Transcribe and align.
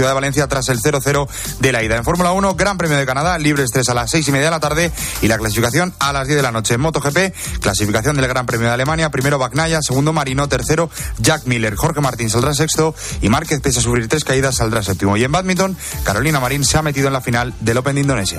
Ciudad 0.00 0.12
de 0.12 0.14
Valencia 0.14 0.46
tras 0.46 0.66
el 0.70 0.80
0-0 0.80 1.28
de 1.58 1.72
la 1.72 1.82
ida. 1.82 1.94
En 1.98 2.04
Fórmula 2.04 2.32
1, 2.32 2.54
Gran 2.54 2.78
Premio 2.78 2.96
de 2.96 3.04
Canadá, 3.04 3.36
libres 3.36 3.70
3 3.70 3.86
a 3.90 3.92
las 3.92 4.10
6 4.10 4.28
y 4.28 4.32
media 4.32 4.46
de 4.46 4.50
la 4.50 4.58
tarde 4.58 4.90
y 5.20 5.28
la 5.28 5.36
clasificación 5.36 5.92
a 5.98 6.14
las 6.14 6.26
10 6.26 6.38
de 6.38 6.42
la 6.42 6.52
noche. 6.52 6.72
En 6.72 6.80
MotoGP, 6.80 7.60
clasificación 7.60 8.16
del 8.16 8.26
Gran 8.26 8.46
Premio 8.46 8.68
de 8.68 8.72
Alemania, 8.72 9.10
primero 9.10 9.38
Bagnaya, 9.38 9.82
segundo 9.82 10.14
Marino, 10.14 10.48
tercero 10.48 10.88
Jack 11.18 11.44
Miller, 11.44 11.76
Jorge 11.76 12.00
Martín 12.00 12.30
saldrá 12.30 12.54
sexto 12.54 12.94
y 13.20 13.28
Márquez, 13.28 13.60
pese 13.60 13.80
a 13.80 13.82
sufrir 13.82 14.08
tres 14.08 14.24
caídas, 14.24 14.56
saldrá 14.56 14.82
séptimo. 14.82 15.18
Y 15.18 15.24
en 15.24 15.32
badminton, 15.32 15.76
Carolina 16.02 16.40
Marín 16.40 16.64
se 16.64 16.78
ha 16.78 16.82
metido 16.82 17.08
en 17.08 17.12
la 17.12 17.20
final 17.20 17.52
del 17.60 17.76
Open 17.76 17.96
de 17.96 18.00
Indonesia. 18.00 18.38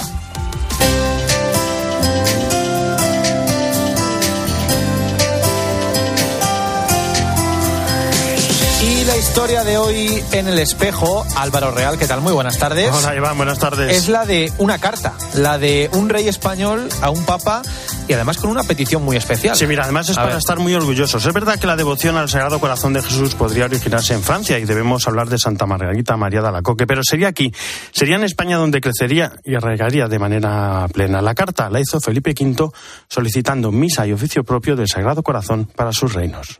Historia 9.32 9.64
de 9.64 9.78
hoy 9.78 10.22
en 10.34 10.50
el 10.50 10.60
espejo, 10.60 11.26
Álvaro 11.38 11.72
Real, 11.72 11.98
¿qué 11.98 12.06
tal? 12.06 12.20
Muy 12.20 12.34
buenas 12.34 12.58
tardes. 12.58 12.92
Hola 12.92 13.16
Iván, 13.16 13.38
buenas 13.38 13.60
tardes. 13.60 13.96
Es 13.96 14.10
la 14.10 14.26
de 14.26 14.52
una 14.58 14.78
carta, 14.78 15.14
la 15.36 15.58
de 15.58 15.90
un 15.94 16.10
rey 16.10 16.28
español 16.28 16.90
a 17.02 17.12
un 17.12 17.24
papa 17.24 17.62
y 18.10 18.14
además 18.14 18.40
con 18.40 18.50
una 18.50 18.64
petición 18.64 19.06
muy 19.06 19.16
especial. 19.16 19.56
Sí, 19.56 19.68
mira, 19.68 19.86
además 19.86 20.10
es 20.10 20.18
A 20.18 20.24
para 20.24 20.34
ver. 20.34 20.40
estar 20.40 20.60
muy 20.60 20.74
orgullosos. 20.74 21.26
Es 21.26 21.34
verdad 21.34 21.58
que 21.58 21.66
la 21.66 21.78
devoción 21.78 22.18
al 22.18 22.28
Sagrado 22.28 22.60
Corazón 22.60 22.92
de 22.92 23.02
Jesús 23.02 23.34
podría 23.34 23.64
originarse 23.66 24.14
en 24.14 24.22
Francia 24.22 24.60
y 24.60 24.66
debemos 24.66 25.08
hablar 25.08 25.30
de 25.30 25.38
Santa 25.38 25.66
Margarita 25.66 26.18
María 26.18 26.42
de 26.42 26.50
Alacoque, 26.50 26.86
pero 26.86 27.02
sería 27.02 27.30
aquí, 27.30 27.54
sería 27.94 28.18
en 28.18 28.26
España 28.26 28.58
donde 28.58 28.82
crecería 28.82 29.32
y 29.46 29.56
arraigaría 29.56 30.10
de 30.10 30.20
manera 30.20 30.86
plena. 30.92 31.22
La 31.22 31.34
carta 31.36 31.70
la 31.70 31.80
hizo 31.80 32.02
Felipe 32.02 32.36
V 32.38 32.70
solicitando 33.08 33.72
misa 33.72 34.06
y 34.06 34.12
oficio 34.12 34.44
propio 34.44 34.76
del 34.76 34.90
Sagrado 34.90 35.24
Corazón 35.24 35.70
para 35.74 35.94
sus 35.94 36.14
reinos. 36.14 36.60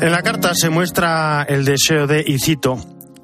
En 0.00 0.12
la 0.12 0.22
carta 0.22 0.54
se 0.54 0.70
muestra 0.70 1.42
el 1.46 1.66
deseo 1.66 2.06
de, 2.06 2.24
y 2.26 2.38
cito, 2.38 2.78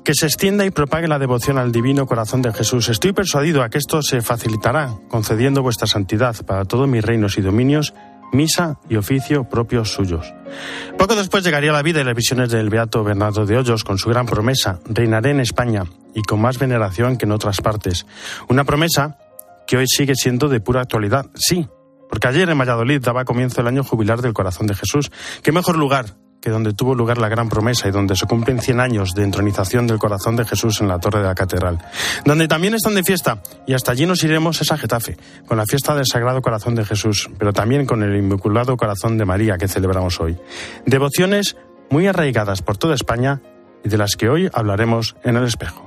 que 0.05 0.13
se 0.13 0.27
extienda 0.27 0.67
y 0.67 0.71
propague 0.71 1.09
la 1.09 1.19
devoción 1.19 1.57
al 1.57 1.73
divino 1.73 2.05
corazón 2.05 2.43
de 2.43 2.53
Jesús. 2.53 2.91
Estoy 2.91 3.15
persuadido 3.15 3.63
a 3.63 3.71
que 3.71 3.79
esto 3.79 4.03
se 4.03 4.21
facilitará, 4.21 4.95
concediendo 5.09 5.63
vuestra 5.63 5.87
santidad 5.87 6.37
para 6.45 6.67
todos 6.67 6.87
mis 6.87 7.03
reinos 7.03 7.39
y 7.39 7.41
dominios, 7.41 7.95
misa 8.31 8.79
y 8.91 8.97
oficio 8.97 9.45
propios 9.49 9.91
suyos. 9.91 10.35
Poco 10.99 11.17
después 11.17 11.43
llegaría 11.43 11.73
la 11.73 11.81
vida 11.81 12.03
y 12.03 12.05
las 12.05 12.15
visiones 12.15 12.51
del 12.51 12.69
beato 12.69 13.03
Bernardo 13.03 13.47
de 13.47 13.57
Hoyos 13.57 13.83
con 13.83 13.97
su 13.97 14.11
gran 14.11 14.27
promesa, 14.27 14.79
reinaré 14.85 15.31
en 15.31 15.41
España 15.41 15.85
y 16.15 16.21
con 16.25 16.43
más 16.43 16.59
veneración 16.59 17.17
que 17.17 17.25
en 17.25 17.33
otras 17.33 17.63
partes. 17.63 18.05
Una 18.51 18.65
promesa 18.65 19.17
que 19.67 19.79
hoy 19.79 19.87
sigue 19.89 20.15
siendo 20.15 20.49
de 20.49 20.61
pura 20.61 20.83
actualidad, 20.83 21.25
sí, 21.37 21.67
porque 22.11 22.29
ayer 22.29 22.51
en 22.51 22.59
Valladolid 22.59 23.01
daba 23.01 23.25
comienzo 23.25 23.63
el 23.63 23.67
año 23.67 23.83
jubilar 23.83 24.21
del 24.21 24.35
corazón 24.35 24.67
de 24.67 24.75
Jesús. 24.75 25.11
¿Qué 25.43 25.53
mejor 25.53 25.79
lugar 25.79 26.17
que 26.41 26.51
donde 26.51 26.73
tuvo 26.73 26.95
lugar 26.95 27.19
la 27.19 27.29
gran 27.29 27.49
promesa 27.49 27.89
y 27.89 27.91
donde 27.91 28.17
se 28.17 28.27
cumplen 28.27 28.61
100 28.61 28.81
años 28.81 29.15
de 29.15 29.23
entronización 29.23 29.87
del 29.87 29.99
corazón 29.99 30.37
de 30.37 30.45
Jesús 30.45 30.81
en 30.81 30.89
la 30.89 30.99
torre 30.99 31.21
de 31.21 31.27
la 31.27 31.35
catedral? 31.35 31.79
Donde 32.25 32.49
también 32.49 32.75
están 32.75 32.95
de 32.95 33.03
fiesta, 33.03 33.43
y 33.67 33.75
hasta 33.75 33.93
allí 33.93 34.07
nos 34.07 34.23
iremos 34.25 34.61
es 34.61 34.73
a 34.73 34.79
Getafe, 34.79 35.17
con 35.47 35.57
la 35.57 35.67
fiesta 35.67 35.95
del 35.95 36.07
Sagrado 36.07 36.43
Corazón 36.43 36.75
de 36.75 36.85
Jesús, 36.85 37.31
pero 37.39 37.53
también 37.53 37.87
con 37.87 38.03
el 38.03 38.17
Inmaculado 38.17 38.77
Corazón 38.77 39.19
de 39.19 39.25
María 39.25 39.59
que 39.59 39.69
celebramos 39.69 40.21
hoy. 40.21 40.37
Devociones 40.85 41.57
muy 41.91 42.07
arraigadas 42.07 42.63
por 42.63 42.77
toda 42.77 42.95
España 42.95 43.41
y 43.85 43.89
de 43.89 43.99
las 43.99 44.17
que 44.17 44.29
hoy 44.29 44.51
hablaremos 44.53 45.17
en 45.25 45.37
el 45.37 45.45
espejo. 45.45 45.86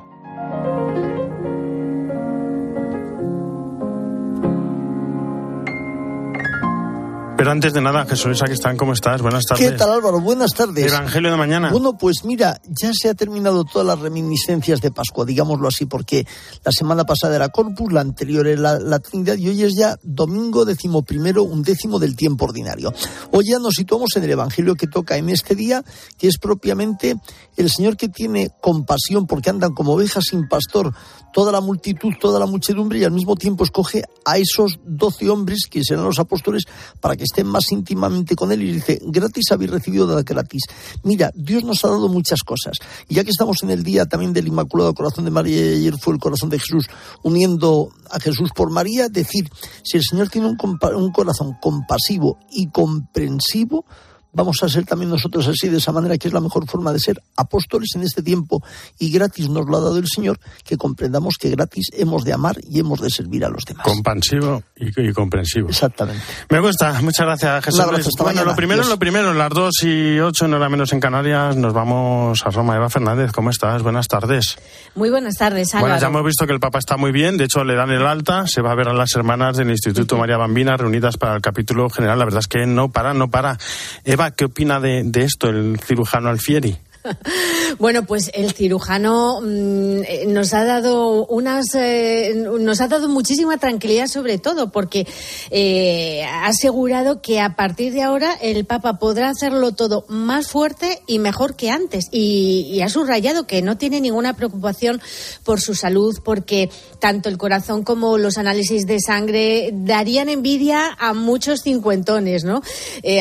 Pero 7.40 7.52
antes 7.52 7.72
de 7.72 7.80
nada, 7.80 8.06
Jesús 8.06 8.44
aquí 8.44 8.52
están, 8.52 8.76
¿cómo 8.76 8.92
estás? 8.92 9.22
Buenas 9.22 9.46
tardes. 9.46 9.72
¿Qué 9.72 9.78
tal 9.78 9.94
Álvaro? 9.94 10.20
Buenas 10.20 10.52
tardes. 10.52 10.92
Evangelio 10.92 11.32
de 11.32 11.38
mañana. 11.38 11.72
Bueno, 11.72 11.98
pues 11.98 12.26
mira, 12.26 12.60
ya 12.66 12.92
se 12.94 13.08
ha 13.08 13.14
terminado 13.14 13.64
todas 13.64 13.88
las 13.88 13.98
reminiscencias 13.98 14.82
de 14.82 14.92
Pascua, 14.92 15.24
digámoslo 15.24 15.70
así, 15.70 15.86
porque 15.86 16.28
la 16.66 16.74
semana 16.74 17.06
pasada 17.06 17.38
era 17.38 17.48
Corpus, 17.48 17.94
la 17.94 18.02
anterior 18.02 18.46
era 18.46 18.60
la, 18.60 18.80
la 18.80 19.00
Trinidad 19.00 19.38
y 19.38 19.48
hoy 19.48 19.64
es 19.64 19.74
ya 19.78 19.96
domingo 20.04 20.66
decimoprimero, 20.66 21.44
un 21.44 21.64
décimo 21.64 21.98
del 21.98 22.18
tiempo 22.18 22.44
ordinario. 22.44 22.94
Hoy 23.32 23.46
ya 23.52 23.60
nos 23.60 23.76
situamos 23.76 24.10
en 24.18 24.26
el 24.26 24.32
Evangelio 24.32 24.76
que 24.76 24.88
toca 24.88 25.16
en 25.16 25.30
este 25.30 25.56
día, 25.56 25.82
que 26.18 26.28
es 26.28 26.40
propiamente 26.40 27.16
el 27.56 27.70
Señor 27.70 27.96
que 27.96 28.10
tiene 28.10 28.50
compasión 28.60 29.28
porque 29.28 29.50
andan 29.50 29.74
como 29.74 29.94
ovejas 29.94 30.26
sin 30.30 30.50
pastor 30.50 30.94
toda 31.32 31.52
la 31.52 31.62
multitud, 31.62 32.14
toda 32.20 32.40
la 32.40 32.46
muchedumbre 32.46 33.00
y 33.00 33.04
al 33.04 33.12
mismo 33.12 33.36
tiempo 33.36 33.64
escoge 33.64 34.04
a 34.26 34.38
esos 34.38 34.80
doce 34.84 35.30
hombres 35.30 35.68
que 35.70 35.84
serán 35.84 36.04
los 36.04 36.20
apóstoles 36.20 36.64
para 37.00 37.16
que 37.16 37.24
estén 37.30 37.48
más 37.48 37.72
íntimamente 37.72 38.36
con 38.36 38.52
él 38.52 38.62
y 38.64 38.74
dice, 38.74 39.00
gratis 39.04 39.52
habéis 39.52 39.72
recibido, 39.72 40.08
gratis. 40.24 40.64
Mira, 41.04 41.32
Dios 41.36 41.64
nos 41.64 41.86
ha 41.86 41.90
dado 41.90 42.10
muchas 42.10 42.42
cosas. 42.44 42.74
Y 43.08 43.16
ya 43.16 43.24
que 43.24 43.32
estamos 43.32 43.64
en 43.64 43.70
el 43.70 43.84
día 43.84 44.06
también 44.06 44.34
del 44.34 44.48
Inmaculado 44.48 44.94
Corazón 44.94 45.26
de 45.26 45.32
María 45.32 45.58
y 45.58 45.78
ayer 45.80 45.96
fue 45.98 46.14
el 46.14 46.20
corazón 46.20 46.50
de 46.50 46.60
Jesús 46.60 46.86
uniendo 47.24 47.90
a 48.12 48.20
Jesús 48.20 48.50
por 48.56 48.72
María, 48.72 49.08
decir, 49.10 49.50
si 49.84 49.98
el 49.98 50.04
Señor 50.04 50.30
tiene 50.30 50.48
un, 50.48 50.58
compa- 50.58 50.96
un 50.96 51.12
corazón 51.12 51.56
compasivo 51.62 52.38
y 52.52 52.68
comprensivo, 52.70 53.86
vamos 54.32 54.62
a 54.62 54.70
ser 54.70 54.86
también 54.86 55.10
nosotros 55.10 55.48
así, 55.48 55.70
de 55.70 55.78
esa 55.78 55.92
manera, 55.92 56.18
que 56.18 56.28
es 56.28 56.34
la 56.34 56.40
mejor 56.40 56.68
forma 56.70 56.94
de 56.94 57.00
ser 57.00 57.22
apóstoles 57.36 57.90
en 57.96 58.04
este 58.04 58.22
tiempo 58.22 58.64
y 59.00 59.10
gratis 59.12 59.50
nos 59.50 59.66
lo 59.68 59.78
ha 59.78 59.82
dado 59.82 59.98
el 59.98 60.08
Señor, 60.08 60.40
que 60.64 60.78
comprendamos 60.78 61.36
que 61.40 61.50
gratis 61.50 61.88
hemos 61.94 62.24
de 62.24 62.34
amar 62.34 62.58
y 62.64 62.80
hemos 62.80 63.02
de 63.02 63.10
servir 63.10 63.44
a 63.44 63.50
los 63.50 63.64
demás. 63.66 63.86
Compasivo 63.86 64.62
y, 64.80 65.10
y 65.10 65.14
comprensivo. 65.14 65.70
Exactamente. 65.70 66.24
Me 66.50 66.60
gusta, 66.60 67.02
muchas 67.02 67.26
gracias 67.26 67.66
Jesús. 67.66 67.86
Luis. 67.92 68.08
bueno, 68.18 68.26
mañana. 68.26 68.44
lo 68.52 68.56
primero, 68.56 68.82
Adiós. 68.82 68.90
lo 68.90 69.00
primero, 69.00 69.34
las 69.34 69.50
dos 69.50 69.84
y 69.84 70.20
ocho, 70.20 70.48
no 70.48 70.58
era 70.58 70.70
menos 70.70 70.94
en 70.94 71.00
Canarias, 71.00 71.56
nos 71.56 71.74
vamos 71.74 72.46
a 72.46 72.50
Roma. 72.50 72.76
Eva 72.76 72.90
Fernández, 72.90 73.32
¿cómo 73.32 73.50
estás? 73.50 73.82
Buenas 73.84 74.08
tardes. 74.08 74.58
Muy 74.96 75.10
buenas 75.10 75.36
tardes, 75.36 75.74
Álvaro. 75.74 75.94
Bueno, 75.94 76.02
ya 76.02 76.08
hemos 76.08 76.26
visto 76.26 76.48
que 76.48 76.54
el 76.54 76.60
Papa 76.60 76.80
está 76.80 76.98
muy 76.98 77.12
bien, 77.12 77.38
de 77.38 77.46
hecho 77.46 77.64
le 77.64 77.76
dan 77.76 77.92
el 77.92 78.06
alta, 78.06 78.48
se 78.48 78.62
va 78.62 78.72
a 78.72 78.76
ver 78.76 78.88
a 78.88 78.94
las 78.94 79.16
hermanas 79.16 79.58
del 79.58 79.70
Instituto 79.70 80.18
María 80.18 80.38
Bambina 80.38 80.78
reunidas 80.78 81.18
para 81.18 81.36
el 81.36 81.42
capítulo 81.42 81.90
general. 81.90 82.20
La 82.20 82.26
verdad 82.26 82.40
es 82.40 82.48
que 82.48 82.66
no 82.66 82.90
para, 82.90 83.14
no 83.14 83.30
para. 83.30 83.58
Eva, 84.04 84.32
¿qué 84.32 84.46
opina 84.46 84.80
de, 84.80 85.04
de 85.04 85.24
esto 85.24 85.50
el 85.50 85.80
cirujano 85.80 86.30
Alfieri? 86.30 86.78
Bueno, 87.80 88.06
pues 88.06 88.32
el 88.34 88.52
cirujano 88.52 89.42
mm, 89.42 90.02
eh, 90.04 90.26
nos 90.28 90.54
ha 90.54 90.66
dado 90.66 91.26
unas, 91.28 91.68
eh, 91.76 92.34
nos 92.36 92.82
ha 92.82 92.88
dado 92.88 93.08
muchísima 93.08 93.58
tranquilidad 93.58 94.08
sobre 94.08 94.38
todo 94.38 94.72
porque 94.72 95.08
eh, 95.50 96.24
ha 96.26 96.48
asegurado 96.48 97.22
que 97.22 97.40
a 97.40 97.56
partir 97.56 97.94
de 97.94 98.02
ahora 98.02 98.34
el 98.42 98.66
Papa 98.66 99.00
podrá 99.00 99.30
hacerlo 99.30 99.74
todo 99.74 100.06
más 100.08 100.48
fuerte 100.48 101.02
y 101.08 101.20
mejor 101.20 101.56
que 101.56 101.70
antes 101.70 102.08
y, 102.12 102.80
ha 102.80 102.90
subrayado 102.90 103.46
que 103.46 103.62
no 103.62 103.78
tiene 103.78 104.00
ninguna 104.00 104.38
preocupación 104.38 105.02
por 105.44 105.60
su 105.60 105.76
salud 105.76 106.18
porque 106.24 106.70
tanto 107.00 107.28
el 107.28 107.38
corazón 107.38 107.84
como 107.84 108.18
los 108.18 108.38
análisis 108.38 108.86
de 108.88 109.00
sangre 109.02 109.72
darían 109.74 110.30
envidia 110.30 110.96
a 110.98 111.14
muchos 111.14 111.60
cincuentones, 111.62 112.46
¿no? 112.46 112.62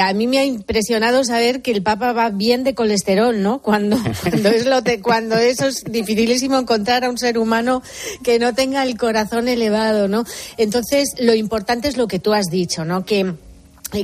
A 0.00 0.12
mí 0.12 0.28
me 0.28 0.38
ha 0.38 0.44
impresionado 0.44 1.24
saber 1.24 1.60
que 1.60 1.72
el 1.72 1.82
Papa 1.82 2.12
va 2.12 2.30
bien 2.30 2.62
de 2.62 2.76
colesterol, 2.76 3.42
¿no? 3.42 3.60
Cuando, 3.68 3.98
cuando 4.22 4.48
es 4.48 4.64
lo 4.64 4.82
te- 4.82 5.02
cuando 5.02 5.36
eso 5.36 5.66
es 5.66 5.84
dificilísimo 5.84 6.58
encontrar 6.58 7.04
a 7.04 7.10
un 7.10 7.18
ser 7.18 7.36
humano 7.36 7.82
que 8.22 8.38
no 8.38 8.54
tenga 8.54 8.82
el 8.82 8.96
corazón 8.96 9.46
elevado, 9.46 10.08
¿no? 10.08 10.24
Entonces, 10.56 11.10
lo 11.18 11.34
importante 11.34 11.86
es 11.86 11.98
lo 11.98 12.08
que 12.08 12.18
tú 12.18 12.32
has 12.32 12.46
dicho, 12.46 12.86
¿no? 12.86 13.04
Que 13.04 13.34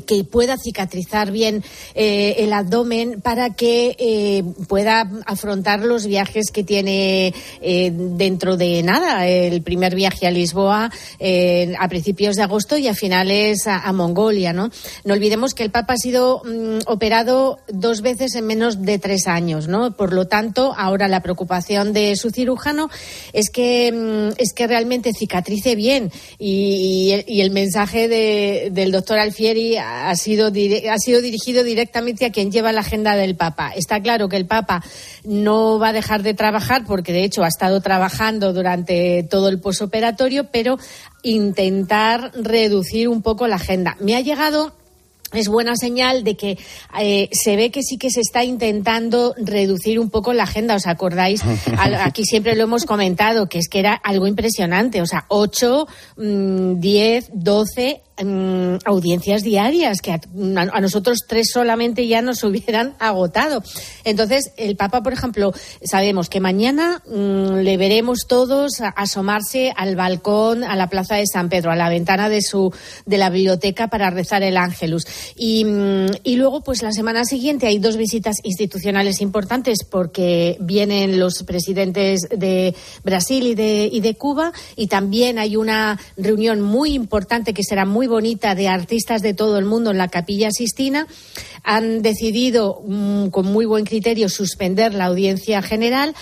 que 0.07 0.25
pueda 0.25 0.57
cicatrizar 0.57 1.31
bien 1.31 1.63
eh, 1.95 2.37
el 2.39 2.53
abdomen 2.53 3.21
para 3.21 3.51
que 3.51 3.97
eh, 3.99 4.45
pueda 4.69 5.11
afrontar 5.27 5.81
los 5.81 6.07
viajes 6.07 6.51
que 6.51 6.65
tiene 6.65 7.35
eh, 7.61 7.93
dentro 7.95 8.57
de 8.57 8.83
nada. 8.83 9.27
El 9.27 9.63
primer 9.63 9.95
viaje 9.95 10.27
a 10.27 10.31
Lisboa 10.31 10.91
eh, 11.19 11.75
a 11.79 11.89
principios 11.89 12.37
de 12.37 12.43
agosto 12.43 12.77
y 12.77 12.89
a 12.89 12.95
finales 12.95 13.67
a, 13.67 13.93
Mongolia. 13.93 14.53
¿no? 14.53 14.71
no 15.05 15.15
olvidemos 15.15 15.55
que 15.55 15.63
el 15.63 15.71
Papa 15.71 15.95
ha 15.95 15.97
sido 15.99 16.43
mm, 16.45 16.81
operado 16.87 17.59
dos 17.69 18.01
veces 18.01 18.35
en 18.35 18.47
menos 18.47 18.83
de 18.83 18.99
tres 18.99 19.27
años. 19.27 19.69
¿no? 19.69 19.93
Por 19.97 20.13
lo 20.13 20.27
tanto, 20.27 20.75
ahora 20.77 21.09
la 21.09 21.23
preocupación 21.23 21.93
de 21.93 22.17
su 22.17 22.31
cirujano 22.31 22.91
es 23.33 23.51
que, 23.51 23.93
mm, 23.93 24.35
es 24.39 24.53
que 24.53 24.67
realmente 24.67 25.13
cicatrice 25.13 25.77
bien. 25.77 26.11
Y, 26.39 26.55
y 26.75 27.13
el, 27.13 27.25
y 27.29 27.41
el 27.41 27.51
mensaje 27.51 28.09
de- 28.09 28.71
del 28.73 28.93
doctor 28.93 29.19
Alfieri 29.19 29.74
ha 29.79 30.15
sido, 30.17 30.49
ha 30.49 30.99
sido 30.99 31.21
dirigido 31.21 31.65
directamente 31.65 32.27
a 32.27 32.33
quien 32.33 32.51
lleva 32.51 32.73
la 32.73 32.81
agenda 32.81 33.17
del 33.17 33.37
Papa. 33.37 33.73
Está 33.75 34.01
claro 34.01 34.29
que 34.29 34.37
el 34.37 34.47
Papa 34.47 34.83
no 35.25 35.79
va 35.79 35.89
a 35.89 35.93
dejar 35.93 36.23
de 36.23 36.35
trabajar, 36.35 36.85
porque 36.87 37.13
de 37.13 37.25
hecho 37.25 37.45
ha 37.45 37.49
estado 37.49 37.81
trabajando 37.81 38.53
durante 38.53 39.23
todo 39.25 39.49
el 39.49 39.61
posoperatorio, 39.61 40.51
pero 40.51 40.79
intentar 41.23 42.33
reducir 42.35 43.09
un 43.09 43.23
poco 43.23 43.47
la 43.47 43.57
agenda. 43.57 43.97
Me 44.01 44.17
ha 44.17 44.21
llegado 44.21 44.73
es 45.35 45.49
buena 45.49 45.75
señal 45.77 46.23
de 46.23 46.37
que 46.37 46.59
eh, 47.01 47.29
se 47.33 47.57
ve 47.57 47.71
que 47.71 47.83
sí 47.83 47.99
que 47.99 48.11
se 48.11 48.21
está 48.21 48.45
intentando 48.45 49.35
reducir 49.37 49.99
un 49.99 50.09
poco 50.11 50.33
la 50.33 50.45
agenda. 50.45 50.77
¿Os 50.77 50.87
acordáis? 50.87 51.43
Aquí 51.77 52.25
siempre 52.25 52.55
lo 52.55 52.65
hemos 52.65 52.85
comentado, 52.85 53.49
que 53.49 53.59
es 53.59 53.69
que 53.69 53.81
era 53.81 53.95
algo 53.95 54.27
impresionante. 54.27 55.03
O 55.03 55.07
sea, 55.07 55.25
8, 55.29 55.87
10, 56.17 57.31
12 57.33 58.01
Mm, 58.23 58.77
audiencias 58.85 59.43
diarias 59.43 60.01
que 60.01 60.13
a, 60.13 60.21
nosotros 60.81 61.25
tres 61.27 61.51
solamente 61.53 62.07
ya 62.07 62.23
nos 62.23 62.45
hubieran 62.45 62.95
agotado. 63.01 63.61
Entonces, 64.05 64.53
el 64.57 64.77
Papa, 64.77 65.03
por 65.03 65.13
ejemplo, 65.13 65.53
sabemos 65.83 66.29
que 66.29 66.39
mañana 66.39 67.03
mm, 67.07 67.57
le 67.57 67.77
veremos 67.77 68.27
todos 68.29 68.81
asomarse 68.95 69.73
al 69.77 69.97
balcón, 69.97 70.63
a 70.63 70.77
la 70.77 70.89
plaza 70.89 71.17
de 71.17 71.27
San 71.27 71.49
Pedro, 71.49 71.73
a 71.73 71.77
la 71.77 71.89
ventana 71.89 72.29
de 72.29 72.41
su 72.41 72.73
de 73.05 73.19
la 73.19 73.31
biblioteca 73.31 73.89
para 73.89 74.11
rezar 74.11 74.45
el 74.45 74.59
Ángelus. 74.59 75.07
Y, 75.35 75.65
mm, 75.65 76.07
y 76.23 76.37
luego, 76.37 76.61
pues 76.61 76.83
la 76.83 76.93
semana 76.93 77.25
siguiente 77.25 77.67
hay 77.67 77.81
dos 77.81 77.97
visitas 77.97 78.37
institucionales 78.45 79.21
importantes 79.23 79.79
porque 79.83 80.57
vienen 80.61 81.19
los 81.19 81.43
presidentes 81.43 82.21
de 82.31 82.77
Brasil 83.03 83.45
y 83.49 83.55
de, 83.57 83.89
y 83.91 83.99
de 83.99 84.15
Cuba 84.15 84.53
y 84.77 84.87
también 84.87 85.41
hay 85.41 85.57
una 85.57 85.99
reunión 86.17 86.61
muy 86.61 86.93
importante 86.93 87.53
que 87.53 87.65
será 87.65 87.85
muy 87.85 88.04
bonita 88.07 88.55
de 88.55 88.69
artistas 88.69 89.23
de 89.23 89.35
todo 89.35 89.59
el 89.59 89.65
mundo 89.65 89.91
en 89.91 89.99
la 89.99 90.09
Capilla 90.09 90.51
Sistina, 90.51 91.07
han 91.63 92.03
decidido 92.03 92.83
mm, 92.87 93.29
con 93.29 93.47
muy 93.47 93.65
buen 93.65 93.85
criterio 93.85 94.29
suspender 94.29 94.95
la 94.95 95.07
audiencia 95.07 95.63
general. 95.63 96.15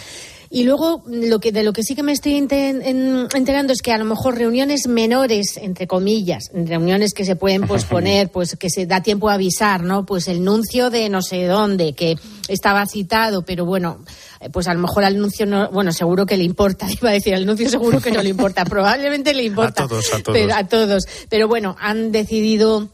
Y 0.55 0.65
luego, 0.65 1.03
lo 1.07 1.41
que, 1.41 1.51
de 1.51 1.63
lo 1.63 1.73
que 1.73 1.83
sí 1.83 1.95
que 1.95 2.03
me 2.03 2.13
estoy 2.13 2.35
enterando 2.37 3.73
es 3.73 3.81
que 3.81 3.91
a 3.91 3.97
lo 3.97 4.05
mejor 4.05 4.37
reuniones 4.37 4.87
menores, 4.87 5.57
entre 5.57 5.87
comillas, 5.87 6.51
reuniones 6.53 7.15
que 7.15 7.25
se 7.25 7.37
pueden 7.37 7.67
posponer, 7.67 8.29
pues 8.29 8.55
que 8.57 8.69
se 8.69 8.85
da 8.85 9.03
tiempo 9.03 9.31
a 9.31 9.35
avisar, 9.35 9.83
¿no? 9.83 10.05
Pues 10.05 10.29
el 10.29 10.45
nuncio 10.45 10.91
de 10.91 11.09
no 11.09 11.23
sé 11.23 11.47
dónde, 11.47 11.95
que 11.95 12.19
estaba 12.49 12.85
citado, 12.85 13.47
pero 13.47 13.65
bueno, 13.65 14.05
eh, 14.41 14.51
pues 14.51 14.69
a 14.69 14.75
lo 14.75 14.81
mejor 14.81 15.05
al 15.05 15.17
nuncio 15.17 15.47
no, 15.47 15.71
bueno, 15.71 15.91
seguro 15.91 16.27
que 16.27 16.37
le 16.37 16.45
importa, 16.45 16.87
iba 17.01 17.09
a 17.09 17.15
decir, 17.15 17.35
al 17.35 17.47
nuncio 17.47 17.71
seguro 17.71 18.03
que 18.03 18.13
no 18.13 18.23
le 18.23 18.29
importa, 18.29 18.67
probablemente 18.67 19.33
le 19.33 19.45
importa. 19.45 19.85
A 19.85 19.89
todos, 19.89 20.13
a 20.13 20.23
todos. 20.23 20.39
Pero, 20.39 20.55
a 20.55 20.69
todos. 20.69 21.05
Pero 21.31 21.49
bueno, 21.49 21.77
han 21.81 22.13
decidido 22.13 22.91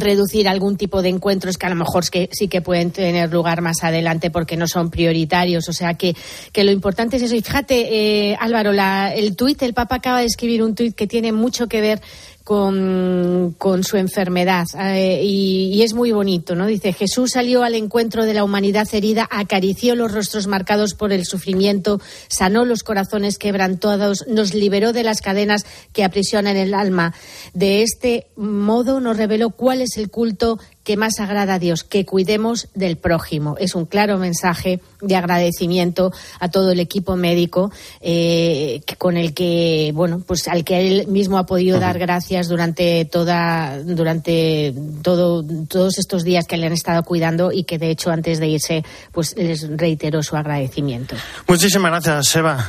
reducir 0.00 0.48
algún 0.48 0.76
tipo 0.76 1.02
de 1.02 1.08
encuentros 1.08 1.56
que 1.56 1.66
a 1.66 1.70
lo 1.70 1.76
mejor 1.76 2.04
sí 2.04 2.48
que 2.48 2.60
pueden 2.60 2.90
tener 2.90 3.32
lugar 3.32 3.60
más 3.60 3.82
adelante 3.82 4.30
porque 4.30 4.56
no 4.56 4.66
son 4.66 4.90
prioritarios. 4.90 5.68
O 5.68 5.72
sea 5.72 5.94
que, 5.94 6.14
que 6.52 6.64
lo 6.64 6.70
importante 6.70 7.16
es 7.16 7.22
eso. 7.22 7.34
Y 7.34 7.42
fíjate, 7.42 8.30
eh, 8.30 8.36
Álvaro, 8.40 8.72
la, 8.72 9.14
el 9.14 9.36
tuit, 9.36 9.62
el 9.62 9.74
Papa 9.74 9.96
acaba 9.96 10.20
de 10.20 10.26
escribir 10.26 10.62
un 10.62 10.74
tuit 10.74 10.94
que 10.94 11.06
tiene 11.06 11.32
mucho 11.32 11.68
que 11.68 11.80
ver 11.80 12.00
con, 12.48 13.54
con 13.58 13.84
su 13.84 13.98
enfermedad 13.98 14.64
eh, 14.80 15.20
y, 15.22 15.82
es 15.82 15.92
muy 15.92 16.12
bonito, 16.12 16.54
¿no? 16.54 16.64
Dice, 16.64 16.94
Jesús 16.94 17.32
salió 17.32 17.62
al 17.62 17.74
encuentro 17.74 18.24
de 18.24 18.32
la 18.32 18.42
humanidad 18.42 18.88
herida, 18.90 19.28
acarició 19.30 19.94
los 19.94 20.12
rostros 20.12 20.46
marcados 20.46 20.94
por 20.94 21.12
el 21.12 21.26
sufrimiento, 21.26 22.00
sanó 22.28 22.64
los 22.64 22.84
corazones 22.84 23.36
quebrantados, 23.36 24.24
nos 24.28 24.54
liberó 24.54 24.94
de 24.94 25.04
las 25.04 25.20
cadenas 25.20 25.66
que 25.92 26.04
aprisionan 26.04 26.56
el 26.56 26.72
alma. 26.72 27.12
De 27.52 27.82
este 27.82 28.28
modo 28.34 28.98
nos 29.00 29.18
reveló 29.18 29.50
cuál 29.50 29.82
es 29.82 29.98
el 29.98 30.08
culto 30.08 30.58
que 30.88 30.96
más 30.96 31.20
agrada 31.20 31.52
a 31.52 31.58
Dios, 31.58 31.84
que 31.84 32.06
cuidemos 32.06 32.68
del 32.74 32.96
prójimo. 32.96 33.56
Es 33.58 33.74
un 33.74 33.84
claro 33.84 34.16
mensaje 34.16 34.80
de 35.02 35.16
agradecimiento 35.16 36.14
a 36.40 36.48
todo 36.48 36.72
el 36.72 36.80
equipo 36.80 37.14
médico 37.14 37.70
eh, 38.00 38.80
con 38.96 39.18
el 39.18 39.34
que, 39.34 39.92
bueno, 39.94 40.22
pues 40.26 40.48
al 40.48 40.64
que 40.64 40.88
él 40.88 41.06
mismo 41.08 41.36
ha 41.36 41.44
podido 41.44 41.78
dar 41.78 41.98
gracias 41.98 42.48
durante 42.48 43.04
toda, 43.04 43.82
durante 43.82 44.72
todo, 45.02 45.44
todos 45.68 45.98
estos 45.98 46.24
días 46.24 46.46
que 46.46 46.56
le 46.56 46.68
han 46.68 46.72
estado 46.72 47.02
cuidando 47.02 47.52
y 47.52 47.64
que 47.64 47.76
de 47.76 47.90
hecho 47.90 48.10
antes 48.10 48.40
de 48.40 48.48
irse, 48.48 48.82
pues 49.12 49.36
les 49.36 49.68
reiteró 49.68 50.22
su 50.22 50.38
agradecimiento. 50.38 51.16
Muchísimas 51.46 51.90
gracias, 51.90 52.28
Seba. 52.28 52.66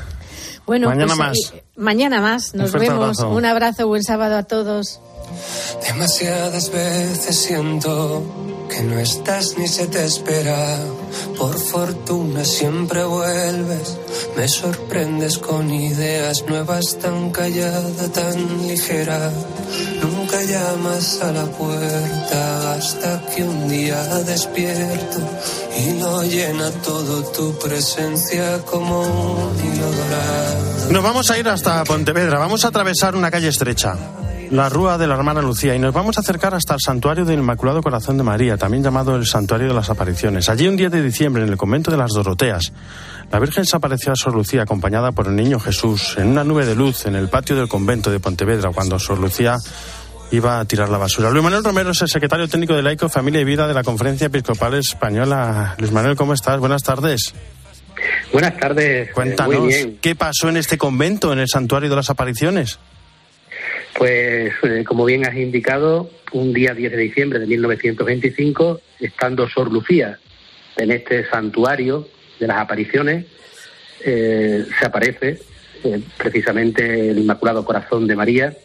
Bueno, 0.66 0.90
mañana 0.90 1.16
pues, 1.16 1.18
más. 1.18 1.38
Eh, 1.56 1.64
mañana 1.78 2.20
más. 2.20 2.54
Nos 2.54 2.74
vemos. 2.74 3.20
Un 3.20 3.46
abrazo, 3.46 3.88
buen 3.88 4.04
sábado 4.04 4.36
a 4.36 4.44
todos. 4.44 5.00
Demasiadas 5.88 6.72
veces 6.72 7.38
siento 7.38 8.24
que 8.70 8.84
no 8.84 9.00
estás 9.00 9.58
ni 9.58 9.68
se 9.68 9.88
te 9.88 10.06
espera. 10.06 10.78
Por 11.38 11.58
fortuna 11.58 12.44
siempre 12.46 13.04
vuelves, 13.04 13.98
me 14.36 14.48
sorprendes 14.48 15.38
con 15.38 15.72
ideas 15.72 16.46
nuevas 16.48 16.98
tan 17.00 17.32
callada, 17.32 18.12
tan 18.14 18.68
ligera. 18.68 19.32
Nunca 20.02 20.42
llamas 20.44 21.22
a 21.22 21.32
la 21.32 21.46
puerta 21.46 22.74
hasta 22.74 23.26
que 23.30 23.44
un 23.44 23.68
día 23.68 24.04
despierto 24.26 25.20
y 25.80 26.00
lo 26.00 26.24
llena 26.24 26.70
todo 26.84 27.24
tu 27.32 27.58
presencia 27.58 28.64
como 28.66 29.02
un 29.02 29.58
hilo 29.60 29.92
dorado. 29.92 30.92
Nos 30.92 31.04
vamos 31.04 31.32
a 31.32 31.38
ir 31.38 31.48
hasta 31.48 31.84
Pontevedra, 31.84 32.38
vamos 32.38 32.66
a 32.66 32.70
atravesar 32.70 33.16
una 33.16 33.32
calle 33.32 33.48
estrecha 33.48 33.96
la 34.52 34.68
Rúa 34.68 34.98
de 34.98 35.06
la 35.06 35.16
Hermana 35.16 35.42
Lucía 35.42 35.76
y 35.76 35.80
nos 35.80 35.94
vamos 35.94 36.18
a 36.18 36.22
acercar 36.22 36.56
hasta 36.56 36.74
el 36.74 36.80
Santuario 36.84 37.24
del 37.24 37.40
Inmaculado 37.40 37.84
Corazón 37.84 38.18
de 38.18 38.24
María, 38.24 38.58
también 38.58 38.84
llamado 38.84 39.16
el 39.16 39.28
Santuario 39.28 39.68
de 39.68 39.74
las 39.76 39.92
Apariciones. 39.92 40.50
Allí 40.50 40.68
un 40.68 40.76
día 40.76 40.90
de 40.90 41.04
diciembre, 41.04 41.44
en 41.44 41.50
el 41.50 41.58
convento 41.58 41.92
de 41.92 41.98
las 41.98 42.12
Doroteas, 42.14 42.74
la 43.32 43.40
Virgen 43.40 43.66
se 43.66 43.78
apareció 43.78 44.12
a 44.12 44.16
Sor 44.16 44.34
Lucía 44.34 44.64
acompañada 44.64 45.12
por 45.12 45.28
el 45.28 45.36
niño 45.36 45.60
Jesús 45.60 46.16
en 46.18 46.30
una 46.30 46.44
nube 46.44 46.66
de 46.66 46.76
luz 46.76 47.06
en 47.06 47.16
el 47.16 47.30
patio 47.30 47.56
del 47.56 47.70
convento 47.70 48.10
de 48.10 48.20
Pontevedra 48.20 48.72
cuando 48.74 48.98
Sor 48.98 49.20
Lucía 49.20 49.58
iba 50.32 50.60
a 50.60 50.66
tirar 50.66 50.90
la 50.90 50.98
basura. 50.98 51.30
Luis 51.30 51.44
Manuel 51.44 51.64
Romero 51.64 51.92
es 51.92 52.02
el 52.02 52.08
secretario 52.08 52.48
técnico 52.48 52.76
de 52.76 52.84
Laico, 52.84 53.10
Familia 53.10 53.42
y 53.42 53.46
Vida 53.46 53.68
de 53.68 53.74
la 53.74 53.84
Conferencia 53.84 54.28
Episcopal 54.28 54.76
Española. 54.76 55.76
Luis 55.78 55.92
Manuel, 55.92 56.16
¿cómo 56.16 56.34
estás? 56.34 56.60
Buenas 56.60 56.84
tardes. 56.84 57.34
Buenas 58.32 58.58
tardes. 58.58 59.12
Cuéntanos, 59.12 59.74
¿qué 60.02 60.16
pasó 60.16 60.50
en 60.50 60.58
este 60.58 60.78
convento, 60.78 61.34
en 61.34 61.40
el 61.40 61.48
Santuario 61.48 61.90
de 61.90 61.96
las 61.96 62.10
Apariciones? 62.10 62.80
Pues, 63.98 64.54
eh, 64.64 64.84
como 64.86 65.04
bien 65.06 65.26
has 65.26 65.36
indicado, 65.36 66.10
un 66.32 66.54
día 66.54 66.74
10 66.74 66.92
de 66.92 66.98
diciembre 66.98 67.40
de 67.40 67.48
1925, 67.48 68.82
estando 69.00 69.50
Sor 69.50 69.72
Lucía 69.72 70.20
en 70.78 70.92
este 70.92 71.28
santuario 71.30 72.08
de 72.40 72.48
las 72.48 72.60
apariciones, 72.60 73.26
eh, 74.06 74.66
se 74.80 74.86
aparece 74.86 75.40
eh, 75.84 76.02
precisamente 76.18 77.10
el 77.10 77.20
Inmaculado 77.20 77.66
Corazón 77.66 78.08
de 78.08 78.16
María, 78.16 78.56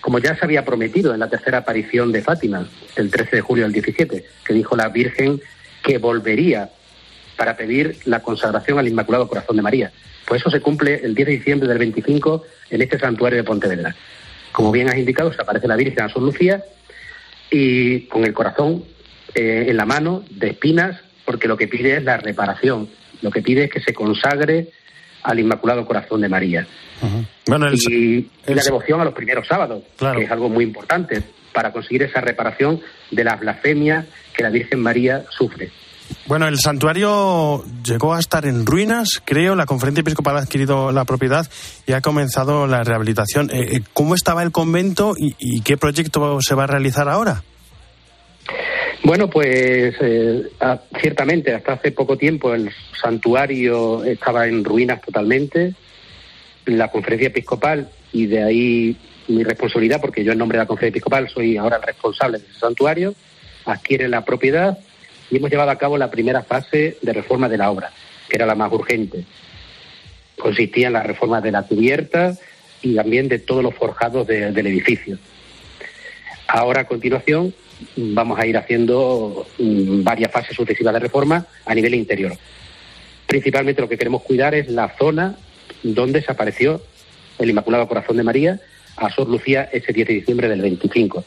como 0.00 0.18
ya 0.18 0.34
se 0.36 0.44
había 0.44 0.64
prometido 0.64 1.12
en 1.12 1.20
la 1.20 1.28
tercera 1.28 1.58
aparición 1.58 2.12
de 2.12 2.22
Fátima, 2.22 2.66
el 2.96 3.10
13 3.10 3.36
de 3.36 3.42
julio 3.42 3.64
del 3.64 3.72
17, 3.72 4.24
que 4.44 4.54
dijo 4.54 4.76
la 4.76 4.88
Virgen 4.88 5.40
que 5.82 5.98
volvería 5.98 6.70
para 7.36 7.56
pedir 7.56 7.98
la 8.04 8.20
consagración 8.20 8.78
al 8.78 8.88
Inmaculado 8.88 9.28
Corazón 9.28 9.56
de 9.56 9.62
María. 9.62 9.92
Pues 10.26 10.42
eso 10.42 10.50
se 10.50 10.60
cumple 10.60 11.00
el 11.02 11.14
10 11.14 11.26
de 11.26 11.32
diciembre 11.32 11.68
del 11.68 11.78
25 11.78 12.44
en 12.70 12.82
este 12.82 12.98
santuario 12.98 13.38
de 13.38 13.44
Pontevedra. 13.44 13.94
Como 14.52 14.72
bien 14.72 14.88
has 14.88 14.96
indicado, 14.96 15.32
se 15.32 15.40
aparece 15.40 15.68
la 15.68 15.76
Virgen 15.76 16.02
a 16.02 16.08
Sor 16.08 16.22
Lucía 16.22 16.62
y 17.50 18.02
con 18.02 18.24
el 18.24 18.32
corazón 18.32 18.84
eh, 19.34 19.66
en 19.68 19.76
la 19.76 19.86
mano, 19.86 20.24
de 20.30 20.50
espinas, 20.50 21.00
porque 21.24 21.48
lo 21.48 21.56
que 21.56 21.68
pide 21.68 21.96
es 21.96 22.04
la 22.04 22.16
reparación, 22.16 22.88
lo 23.22 23.30
que 23.30 23.42
pide 23.42 23.64
es 23.64 23.70
que 23.70 23.80
se 23.80 23.94
consagre 23.94 24.70
al 25.22 25.38
Inmaculado 25.38 25.84
Corazón 25.86 26.20
de 26.20 26.28
María. 26.28 26.66
y, 27.72 28.26
la 28.46 28.62
devoción 28.62 29.00
a 29.00 29.04
los 29.04 29.14
primeros 29.14 29.46
sábados, 29.46 29.82
que 29.98 30.24
es 30.24 30.30
algo 30.30 30.48
muy 30.48 30.64
importante 30.64 31.22
para 31.52 31.72
conseguir 31.72 32.02
esa 32.04 32.20
reparación 32.20 32.80
de 33.10 33.24
las 33.24 33.40
blasfemias 33.40 34.06
que 34.34 34.42
la 34.42 34.50
Virgen 34.50 34.80
María 34.80 35.24
sufre. 35.30 35.70
Bueno, 36.26 36.48
el 36.48 36.58
santuario 36.58 37.64
llegó 37.84 38.14
a 38.14 38.20
estar 38.20 38.46
en 38.46 38.66
ruinas, 38.66 39.22
creo. 39.24 39.54
La 39.54 39.66
conferencia 39.66 40.00
episcopal 40.00 40.36
ha 40.36 40.40
adquirido 40.40 40.92
la 40.92 41.04
propiedad 41.04 41.48
y 41.86 41.92
ha 41.92 42.00
comenzado 42.00 42.66
la 42.66 42.82
rehabilitación. 42.82 43.50
Eh, 43.50 43.76
eh, 43.76 43.82
¿Cómo 43.92 44.14
estaba 44.14 44.42
el 44.42 44.52
convento 44.52 45.14
y, 45.16 45.60
qué 45.62 45.76
proyecto 45.76 46.38
se 46.40 46.54
va 46.54 46.64
a 46.64 46.66
realizar 46.66 47.08
ahora? 47.08 47.42
Bueno, 49.02 49.30
pues 49.30 49.94
eh, 50.00 50.50
ciertamente 51.00 51.54
hasta 51.54 51.72
hace 51.72 51.90
poco 51.90 52.18
tiempo 52.18 52.54
el 52.54 52.70
santuario 53.00 54.04
estaba 54.04 54.46
en 54.46 54.62
ruinas 54.62 55.00
totalmente. 55.00 55.74
La 56.66 56.88
conferencia 56.88 57.28
episcopal, 57.28 57.88
y 58.12 58.26
de 58.26 58.42
ahí 58.42 58.96
mi 59.28 59.42
responsabilidad, 59.42 60.00
porque 60.00 60.22
yo 60.22 60.32
en 60.32 60.38
nombre 60.38 60.58
de 60.58 60.64
la 60.64 60.68
conferencia 60.68 60.98
episcopal 60.98 61.28
soy 61.30 61.56
ahora 61.56 61.76
el 61.76 61.82
responsable 61.82 62.38
del 62.38 62.54
santuario, 62.54 63.14
adquiere 63.64 64.08
la 64.08 64.24
propiedad 64.24 64.78
y 65.30 65.36
hemos 65.36 65.50
llevado 65.50 65.70
a 65.70 65.78
cabo 65.78 65.96
la 65.96 66.10
primera 66.10 66.42
fase 66.42 66.98
de 67.00 67.12
reforma 67.12 67.48
de 67.48 67.56
la 67.56 67.70
obra, 67.70 67.92
que 68.28 68.36
era 68.36 68.46
la 68.46 68.54
más 68.54 68.70
urgente. 68.70 69.24
Consistía 70.38 70.88
en 70.88 70.92
la 70.92 71.02
reforma 71.02 71.40
de 71.40 71.52
la 71.52 71.62
cubierta 71.62 72.36
y 72.82 72.96
también 72.96 73.28
de 73.28 73.38
todos 73.38 73.62
los 73.62 73.74
forjados 73.74 74.26
del 74.26 74.66
edificio. 74.66 75.18
Ahora, 76.46 76.82
a 76.82 76.86
continuación, 76.86 77.54
vamos 77.96 78.38
a 78.38 78.46
ir 78.46 78.56
haciendo 78.56 79.46
mm, 79.58 80.02
varias 80.02 80.30
fases 80.30 80.56
sucesivas 80.56 80.94
de 80.94 81.00
reforma 81.00 81.46
a 81.64 81.74
nivel 81.74 81.94
interior. 81.94 82.32
Principalmente 83.26 83.80
lo 83.80 83.88
que 83.88 83.98
queremos 83.98 84.22
cuidar 84.22 84.54
es 84.54 84.68
la 84.68 84.94
zona 84.98 85.36
donde 85.82 86.20
desapareció 86.20 86.82
el 87.38 87.50
Inmaculado 87.50 87.88
Corazón 87.88 88.16
de 88.16 88.22
María 88.22 88.60
a 88.96 89.10
Sor 89.10 89.28
Lucía 89.28 89.68
ese 89.72 89.92
10 89.92 90.08
de 90.08 90.14
diciembre 90.14 90.48
del 90.48 90.60
25. 90.60 91.24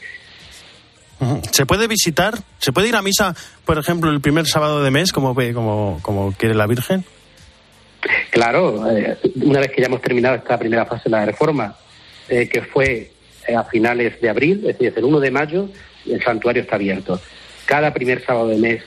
¿Se 1.50 1.64
puede 1.64 1.86
visitar? 1.86 2.34
¿Se 2.58 2.72
puede 2.72 2.88
ir 2.88 2.96
a 2.96 3.02
misa, 3.02 3.34
por 3.64 3.78
ejemplo, 3.78 4.10
el 4.10 4.20
primer 4.20 4.46
sábado 4.46 4.82
de 4.82 4.90
mes, 4.90 5.12
como, 5.12 5.34
como, 5.34 5.98
como 6.02 6.32
quiere 6.32 6.54
la 6.54 6.66
Virgen? 6.66 7.04
Claro, 8.30 8.90
eh, 8.90 9.16
una 9.36 9.60
vez 9.60 9.70
que 9.70 9.80
ya 9.80 9.86
hemos 9.86 10.02
terminado 10.02 10.36
esta 10.36 10.58
primera 10.58 10.84
fase 10.84 11.04
de 11.04 11.10
la 11.10 11.24
reforma, 11.24 11.74
eh, 12.28 12.48
que 12.48 12.62
fue 12.62 13.12
eh, 13.46 13.54
a 13.54 13.64
finales 13.64 14.20
de 14.20 14.28
abril, 14.28 14.58
es 14.66 14.78
decir, 14.78 14.92
el 14.96 15.04
1 15.04 15.20
de 15.20 15.30
mayo, 15.30 15.68
el 16.06 16.22
santuario 16.22 16.62
está 16.62 16.76
abierto. 16.76 17.20
Cada 17.66 17.92
primer 17.92 18.24
sábado 18.24 18.48
de 18.48 18.56
mes 18.58 18.82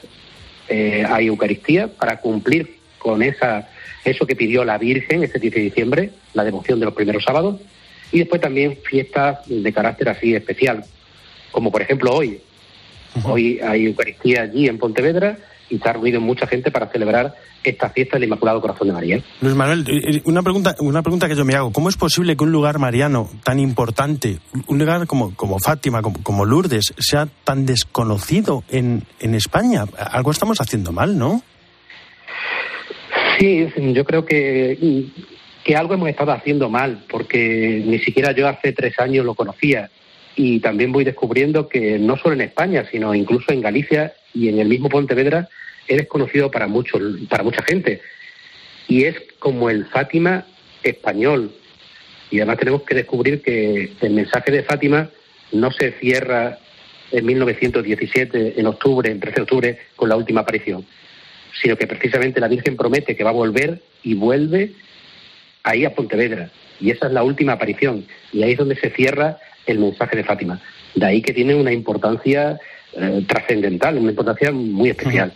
hay 1.09 1.27
Eucaristía 1.27 1.88
para 1.88 2.19
cumplir 2.19 2.77
con 2.97 3.24
esa 3.24 3.69
eso 4.03 4.25
que 4.25 4.36
pidió 4.36 4.63
la 4.63 4.77
Virgen 4.77 5.24
este 5.24 5.39
10 5.39 5.53
de 5.53 5.62
diciembre, 5.62 6.09
la 6.33 6.43
devoción 6.43 6.79
de 6.79 6.86
los 6.86 6.93
primeros 6.93 7.24
sábados, 7.24 7.59
y 8.12 8.19
después 8.19 8.39
también 8.39 8.77
fiestas 8.83 9.39
de 9.47 9.74
carácter 9.74 10.09
así 10.09 10.33
especial, 10.33 10.86
como 11.51 11.71
por 11.71 11.81
ejemplo 11.81 12.13
hoy. 12.13 12.39
Hoy 13.24 13.59
hay 13.59 13.86
Eucaristía 13.86 14.43
allí 14.43 14.67
en 14.67 14.77
Pontevedra 14.77 15.38
y 15.69 15.75
está 15.75 15.93
reunido 15.93 16.21
mucha 16.21 16.47
gente 16.47 16.71
para 16.71 16.88
celebrar 16.88 17.36
esta 17.63 17.89
fiesta 17.89 18.15
del 18.15 18.25
Inmaculado 18.25 18.62
Corazón 18.62 18.88
de 18.88 18.93
María. 18.93 19.21
Luis 19.41 19.55
Manuel, 19.55 20.21
una 20.25 20.41
pregunta, 20.41 20.75
una 20.79 21.01
pregunta 21.01 21.27
que 21.27 21.36
yo 21.36 21.45
me 21.45 21.55
hago. 21.55 21.71
¿Cómo 21.71 21.89
es 21.89 21.97
posible 21.97 22.36
que 22.38 22.43
un 22.43 22.51
lugar 22.51 22.79
mariano 22.79 23.29
tan 23.43 23.59
importante, 23.59 24.39
un 24.67 24.79
lugar 24.79 25.07
como, 25.07 25.36
como 25.36 25.59
Fátima, 25.59 26.01
como, 26.01 26.21
como 26.24 26.45
Lourdes, 26.45 26.93
sea 26.97 27.27
tan 27.43 27.65
desconocido 27.65 28.63
en, 28.69 29.03
en 29.19 29.36
España? 29.36 29.86
Algo 29.97 30.31
estamos 30.31 30.62
haciendo 30.62 30.91
mal, 30.91 31.17
¿no? 31.17 31.41
Sí, 33.39 33.67
yo 33.93 34.05
creo 34.05 34.25
que, 34.25 35.09
que 35.63 35.75
algo 35.75 35.93
hemos 35.93 36.09
estado 36.09 36.31
haciendo 36.31 36.69
mal, 36.69 37.05
porque 37.09 37.83
ni 37.86 38.00
siquiera 38.00 38.31
yo 38.31 38.47
hace 38.47 38.74
tres 38.74 38.97
años 39.00 39.25
lo 39.25 39.36
conocía. 39.36 39.89
Y 40.39 40.60
también 40.60 40.91
voy 40.91 41.03
descubriendo 41.03 41.67
que 41.67 41.98
no 41.98 42.15
solo 42.15 42.36
en 42.36 42.41
España, 42.41 42.86
sino 42.91 43.15
incluso 43.15 43.51
en 43.51 43.60
Galicia 43.60 44.13
y 44.36 44.50
en 44.50 44.60
el 44.60 44.67
mismo 44.67 44.88
Pontevedra, 44.88 45.50
es 45.88 45.98
desconocido 45.98 46.51
para, 46.51 46.67
mucho, 46.67 47.00
para 47.27 47.44
mucha 47.44 47.63
gente. 47.63 48.01
Y 48.88 49.06
es 49.06 49.15
como 49.39 49.72
el 49.72 49.88
Fátima 49.88 50.46
español. 50.84 51.51
Y 52.29 52.38
además 52.38 52.60
tenemos 52.60 52.84
que 52.84 52.94
descubrir 52.94 53.41
que 53.41 53.94
el 54.00 54.13
mensaje 54.13 54.51
de 54.51 54.62
Fátima 54.62 55.10
no 55.51 55.72
se 55.72 55.94
cierra 55.94 56.60
en 57.12 57.25
1917, 57.25 58.60
en 58.60 58.65
octubre, 58.67 59.10
en 59.10 59.20
13 59.20 59.36
de 59.36 59.41
octubre, 59.41 59.79
con 59.96 60.10
la 60.10 60.17
última 60.17 60.41
aparición, 60.41 60.86
sino 61.60 61.77
que 61.77 61.88
precisamente 61.88 62.39
la 62.39 62.48
Virgen 62.48 62.77
promete 62.77 63.15
que 63.15 63.24
va 63.24 63.32
a 63.32 63.34
volver 63.34 63.82
y 64.03 64.13
vuelve 64.13 64.74
ahí 65.63 65.84
a 65.84 65.96
Pontevedra. 65.96 66.51
Y 66.79 66.91
esa 66.91 67.08
es 67.08 67.13
la 67.13 67.24
última 67.24 67.53
aparición. 67.53 68.06
Y 68.32 68.44
ahí 68.44 68.51
es 68.51 68.58
donde 68.60 68.75
se 68.75 68.91
cierra 68.91 69.39
el 69.67 69.79
mensaje 69.79 70.17
de 70.17 70.24
Fátima. 70.24 70.59
De 70.95 71.05
ahí 71.05 71.21
que 71.21 71.33
tiene 71.33 71.53
una 71.55 71.71
importancia 71.71 72.59
eh, 72.93 73.24
trascendental, 73.27 73.97
una 73.97 74.09
importancia 74.09 74.51
muy 74.51 74.89
especial. 74.89 75.33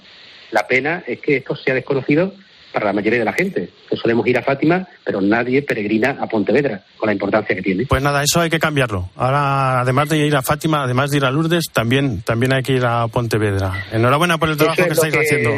La 0.51 0.67
pena 0.67 1.03
es 1.07 1.19
que 1.19 1.37
esto 1.37 1.55
sea 1.55 1.75
desconocido 1.75 2.33
para 2.71 2.85
la 2.85 2.93
mayoría 2.93 3.19
de 3.19 3.25
la 3.25 3.33
gente. 3.33 3.69
Que 3.89 3.97
solemos 3.97 4.25
ir 4.27 4.37
a 4.37 4.43
Fátima, 4.43 4.87
pero 5.03 5.21
nadie 5.21 5.61
peregrina 5.61 6.17
a 6.19 6.27
Pontevedra, 6.27 6.83
con 6.97 7.07
la 7.07 7.13
importancia 7.13 7.55
que 7.55 7.61
tiene. 7.61 7.85
Pues 7.85 8.01
nada, 8.01 8.23
eso 8.23 8.39
hay 8.39 8.49
que 8.49 8.59
cambiarlo. 8.59 9.09
Ahora, 9.15 9.81
además 9.81 10.09
de 10.09 10.17
ir 10.25 10.35
a 10.35 10.41
Fátima, 10.41 10.83
además 10.83 11.11
de 11.11 11.17
ir 11.17 11.25
a 11.25 11.31
Lourdes, 11.31 11.65
también, 11.71 12.21
también 12.21 12.53
hay 12.53 12.63
que 12.63 12.73
ir 12.73 12.85
a 12.85 13.07
Pontevedra. 13.07 13.85
Enhorabuena 13.91 14.37
por 14.37 14.49
el 14.49 14.57
trabajo 14.57 14.83
que 14.83 14.93
estáis 14.93 15.15
haciendo, 15.15 15.51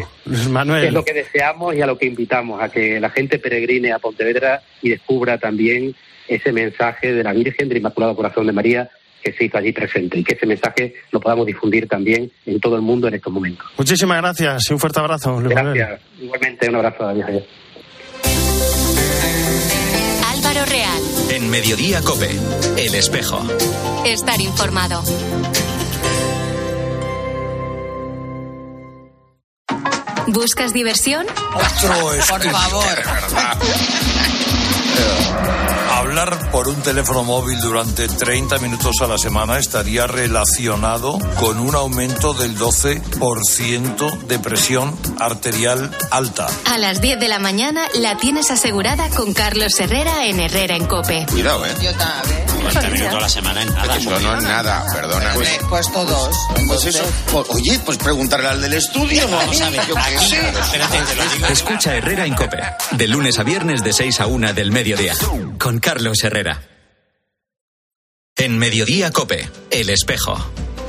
Manuel. 0.49 0.85
Es 0.85 0.93
lo 0.93 1.03
que 1.03 1.13
deseamos 1.13 1.75
y 1.75 1.81
a 1.81 1.87
lo 1.87 1.97
que 1.97 2.07
invitamos, 2.07 2.61
a 2.61 2.69
que 2.69 2.99
la 2.99 3.09
gente 3.09 3.39
peregrine 3.39 3.91
a 3.91 3.99
Pontevedra 3.99 4.61
y 4.81 4.89
descubra 4.89 5.37
también 5.37 5.95
ese 6.27 6.51
mensaje 6.51 7.13
de 7.13 7.23
la 7.23 7.33
Virgen 7.33 7.69
del 7.69 7.77
Inmaculado 7.79 8.15
Corazón 8.15 8.47
de 8.47 8.53
María 8.53 8.89
que 9.23 9.31
se 9.33 9.45
hizo 9.45 9.57
allí 9.57 9.71
presente 9.71 10.19
y 10.19 10.23
que 10.23 10.35
ese 10.35 10.45
mensaje 10.45 10.95
lo 11.11 11.19
podamos 11.21 11.45
difundir 11.45 11.87
también 11.87 12.29
en 12.45 12.59
todo 12.59 12.75
el 12.75 12.81
mundo 12.81 13.07
en 13.07 13.13
estos 13.13 13.31
momentos. 13.31 13.65
Muchísimas 13.77 14.17
gracias 14.21 14.69
y 14.69 14.73
un 14.73 14.79
fuerte 14.79 14.99
abrazo. 14.99 15.37
gracias. 15.37 16.01
Igualmente, 16.19 16.67
un 16.69 16.75
abrazo. 16.75 17.07
Adiós. 17.07 17.43
Álvaro 20.29 20.65
Real. 20.65 20.99
En 21.31 21.49
Mediodía 21.49 22.01
Cope, 22.01 22.29
El 22.77 22.95
Espejo. 22.95 23.41
Estar 24.05 24.41
informado. 24.41 25.01
¿Buscas 30.27 30.73
diversión? 30.73 31.25
Por 31.53 31.63
favor. 31.63 32.15
Hablar 35.91 36.51
por 36.51 36.67
un 36.67 36.81
teléfono 36.81 37.23
móvil 37.23 37.59
durante 37.59 38.07
30 38.07 38.57
minutos 38.59 38.95
a 39.01 39.07
la 39.07 39.17
semana 39.17 39.57
estaría 39.57 40.05
relacionado 40.05 41.17
con 41.39 41.59
un 41.59 41.75
aumento 41.75 42.33
del 42.33 42.57
12% 42.57 44.19
de 44.19 44.39
presión 44.39 44.97
arterial 45.19 45.95
alta. 46.11 46.47
A 46.65 46.77
las 46.77 46.99
10 47.01 47.19
de 47.19 47.27
la 47.27 47.39
mañana 47.39 47.87
la 47.95 48.17
tienes 48.17 48.51
asegurada 48.51 49.09
con 49.09 49.33
Carlos 49.33 49.79
Herrera 49.79 50.25
en 50.25 50.39
Herrera 50.39 50.75
en 50.75 50.85
Cope. 50.85 51.25
Cuidado, 51.31 51.65
¿eh? 51.65 51.73
Yo 51.81 51.93
también. 51.95 52.42
30 52.63 52.89
minutos 52.89 53.15
a 53.15 53.19
la 53.19 53.29
semana 53.29 53.61
en 53.61 53.73
nada. 53.73 53.97
Eso 53.97 54.19
no 54.19 54.37
es 54.37 54.43
nada, 54.43 54.85
perdona. 54.93 55.31
Pues, 55.33 55.59
pues 55.69 55.91
todos. 55.91 56.35
Pues 56.67 56.85
eso. 56.85 57.03
Oye, 57.49 57.79
pues 57.85 57.97
preguntarle 57.97 58.49
al 58.49 58.61
del 58.61 58.73
estudio. 58.73 59.27
Vamos 59.29 59.61
a 59.61 59.69
ver, 59.69 59.87
yo 59.87 59.95
qué 59.95 60.19
sé. 60.19 61.51
Escucha 61.51 61.95
Herrera 61.95 62.25
en 62.25 62.35
Cope. 62.35 62.61
De 62.91 63.07
lunes 63.07 63.39
a 63.39 63.43
viernes 63.43 63.83
de 63.83 63.93
6 63.93 64.19
a 64.19 64.27
1 64.27 64.53
del 64.53 64.71
mediodía. 64.71 65.13
Con 65.59 65.79
Carlos 65.79 66.23
Herrera. 66.23 66.61
En 68.35 68.57
Mediodía 68.57 69.11
Cope, 69.11 69.47
El 69.69 69.89
Espejo. 69.89 70.35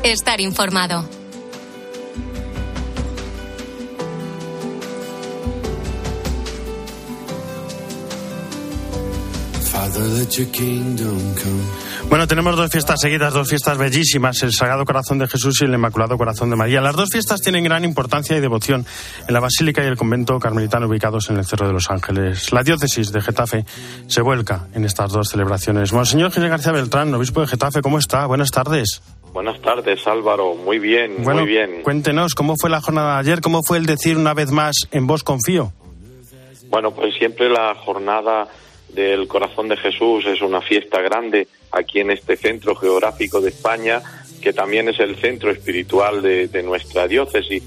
Estar 0.02 0.40
informado. 0.40 1.23
Bueno, 12.08 12.26
tenemos 12.26 12.56
dos 12.56 12.70
fiestas 12.70 13.00
seguidas, 13.00 13.34
dos 13.34 13.48
fiestas 13.48 13.76
bellísimas, 13.76 14.42
el 14.42 14.52
Sagrado 14.52 14.84
Corazón 14.84 15.18
de 15.18 15.26
Jesús 15.26 15.60
y 15.60 15.64
el 15.66 15.74
Inmaculado 15.74 16.16
Corazón 16.16 16.48
de 16.48 16.56
María. 16.56 16.80
Las 16.80 16.96
dos 16.96 17.10
fiestas 17.10 17.40
tienen 17.42 17.64
gran 17.64 17.84
importancia 17.84 18.36
y 18.36 18.40
devoción 18.40 18.86
en 19.26 19.34
la 19.34 19.40
Basílica 19.40 19.84
y 19.84 19.86
el 19.86 19.96
convento 19.96 20.38
carmelitano 20.38 20.86
ubicados 20.86 21.28
en 21.28 21.36
el 21.36 21.44
Cerro 21.44 21.66
de 21.66 21.74
los 21.74 21.90
Ángeles. 21.90 22.52
La 22.52 22.62
diócesis 22.62 23.12
de 23.12 23.20
Getafe 23.20 23.64
se 24.06 24.22
vuelca 24.22 24.68
en 24.74 24.84
estas 24.84 25.12
dos 25.12 25.28
celebraciones. 25.28 25.92
Monseñor 25.92 26.32
Ginés 26.32 26.50
García 26.50 26.72
Beltrán, 26.72 27.12
obispo 27.12 27.42
de 27.42 27.46
Getafe, 27.46 27.82
¿cómo 27.82 27.98
está? 27.98 28.26
Buenas 28.26 28.50
tardes. 28.50 29.02
Buenas 29.34 29.60
tardes, 29.60 30.06
Álvaro. 30.06 30.54
Muy 30.54 30.78
bien, 30.78 31.22
muy 31.22 31.44
bien. 31.44 31.82
Cuéntenos, 31.82 32.34
¿cómo 32.34 32.54
fue 32.56 32.70
la 32.70 32.80
jornada 32.80 33.14
de 33.14 33.20
ayer? 33.20 33.40
¿Cómo 33.40 33.60
fue 33.62 33.78
el 33.78 33.86
decir 33.86 34.16
una 34.16 34.32
vez 34.32 34.50
más 34.50 34.88
en 34.92 35.06
vos 35.06 35.24
confío? 35.24 35.72
Bueno, 36.70 36.92
pues 36.92 37.14
siempre 37.16 37.50
la 37.50 37.74
jornada 37.74 38.48
del 38.94 39.26
Corazón 39.28 39.68
de 39.68 39.76
Jesús 39.76 40.24
es 40.26 40.40
una 40.40 40.60
fiesta 40.60 41.00
grande 41.00 41.48
aquí 41.72 42.00
en 42.00 42.10
este 42.10 42.36
centro 42.36 42.74
geográfico 42.74 43.40
de 43.40 43.50
España, 43.50 44.00
que 44.40 44.52
también 44.52 44.88
es 44.88 45.00
el 45.00 45.16
centro 45.16 45.50
espiritual 45.50 46.22
de, 46.22 46.62
nuestra 46.62 47.08
diócesis. 47.08 47.62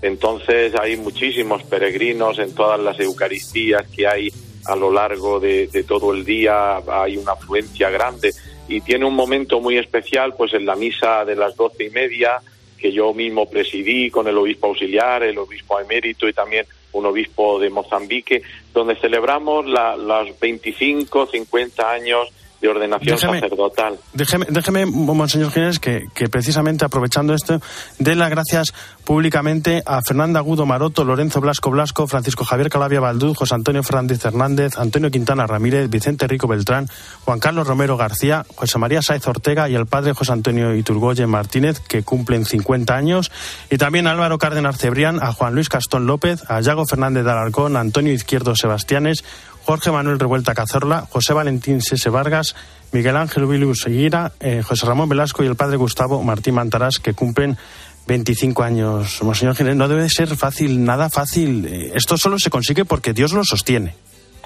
Entonces 0.00 0.74
hay 0.74 0.96
muchísimos 0.96 1.62
peregrinos 1.64 2.38
en 2.38 2.54
todas 2.54 2.78
las 2.78 3.00
Eucaristías 3.00 3.86
que 3.88 4.06
hay 4.06 4.32
a 4.66 4.76
lo 4.76 4.92
largo 4.92 5.40
de, 5.40 5.68
todo 5.86 6.12
el 6.12 6.24
día, 6.24 6.76
hay 6.86 7.16
una 7.16 7.32
afluencia 7.32 7.90
grande 7.90 8.32
y 8.68 8.80
tiene 8.82 9.06
un 9.06 9.14
momento 9.14 9.60
muy 9.60 9.78
especial 9.78 10.34
pues 10.36 10.52
en 10.52 10.66
la 10.66 10.76
misa 10.76 11.24
de 11.24 11.34
las 11.34 11.56
doce 11.56 11.84
y 11.84 11.90
media 11.90 12.40
que 12.78 12.92
yo 12.92 13.12
mismo 13.12 13.48
presidí 13.48 14.10
con 14.10 14.28
el 14.28 14.38
obispo 14.38 14.68
auxiliar, 14.68 15.22
el 15.22 15.38
obispo 15.38 15.78
emérito 15.80 16.28
y 16.28 16.32
también 16.32 16.66
un 16.92 17.06
obispo 17.06 17.58
de 17.58 17.70
Mozambique, 17.70 18.42
donde 18.72 18.96
celebramos 18.96 19.66
la, 19.66 19.96
los 19.96 20.38
25, 20.40 21.26
50 21.26 21.90
años 21.90 22.32
de 22.60 22.68
ordenación 22.68 23.18
sacerdotal. 23.18 23.98
Déjeme, 24.12 24.46
déjeme, 24.48 24.86
Monseñor 24.86 25.52
Ginés, 25.52 25.78
que, 25.78 26.08
que, 26.14 26.28
precisamente 26.28 26.84
aprovechando 26.84 27.34
esto, 27.34 27.60
dé 27.98 28.14
las 28.14 28.30
gracias 28.30 28.74
públicamente 29.04 29.82
a 29.86 30.02
Fernanda 30.02 30.40
Agudo 30.40 30.66
Maroto, 30.66 31.04
Lorenzo 31.04 31.40
Blasco 31.40 31.70
Blasco, 31.70 32.06
Francisco 32.06 32.44
Javier 32.44 32.68
Calavia 32.68 33.00
Baldú, 33.00 33.34
José 33.34 33.54
Antonio 33.54 33.82
Fernández 33.82 34.24
Hernández, 34.24 34.76
Antonio 34.76 35.10
Quintana 35.10 35.46
Ramírez, 35.46 35.88
Vicente 35.88 36.26
Rico 36.26 36.48
Beltrán, 36.48 36.88
Juan 37.24 37.38
Carlos 37.38 37.66
Romero 37.66 37.96
García, 37.96 38.44
José 38.56 38.78
María 38.78 39.02
Sáez 39.02 39.26
Ortega 39.26 39.68
y 39.68 39.74
el 39.74 39.86
padre 39.86 40.12
José 40.12 40.32
Antonio 40.32 40.74
Iturgoyen 40.74 41.30
Martínez, 41.30 41.80
que 41.80 42.02
cumplen 42.02 42.44
50 42.44 42.94
años, 42.94 43.30
y 43.70 43.78
también 43.78 44.06
a 44.06 44.10
Álvaro 44.10 44.38
Cárdenas 44.38 44.78
Cebrián, 44.78 45.22
a 45.22 45.32
Juan 45.32 45.54
Luis 45.54 45.68
Castón 45.68 46.06
López, 46.06 46.42
a 46.50 46.60
Yago 46.60 46.84
Fernández 46.86 47.24
de 47.24 47.30
Alarcón, 47.30 47.76
a 47.76 47.80
Antonio 47.80 48.12
Izquierdo 48.12 48.56
Sebastianes, 48.56 49.24
Jorge 49.68 49.90
Manuel 49.90 50.18
Revuelta 50.18 50.54
Cazorla, 50.54 51.04
José 51.10 51.34
Valentín 51.34 51.82
Sese 51.82 52.08
Vargas, 52.08 52.56
Miguel 52.90 53.18
Ángel 53.18 53.44
Vilus 53.44 53.82
Seguira, 53.82 54.32
eh, 54.40 54.62
José 54.62 54.86
Ramón 54.86 55.10
Velasco 55.10 55.44
y 55.44 55.46
el 55.46 55.56
padre 55.56 55.76
Gustavo 55.76 56.22
Martín 56.22 56.54
Mantarás, 56.54 56.98
que 56.98 57.12
cumplen 57.12 57.58
25 58.06 58.62
años. 58.62 59.22
Monseñor 59.22 59.54
Ginés, 59.56 59.76
no 59.76 59.86
debe 59.86 60.08
ser 60.08 60.34
fácil, 60.36 60.82
nada 60.82 61.10
fácil. 61.10 61.66
Eh, 61.66 61.92
esto 61.94 62.16
solo 62.16 62.38
se 62.38 62.48
consigue 62.48 62.86
porque 62.86 63.12
Dios 63.12 63.34
lo 63.34 63.44
sostiene. 63.44 63.92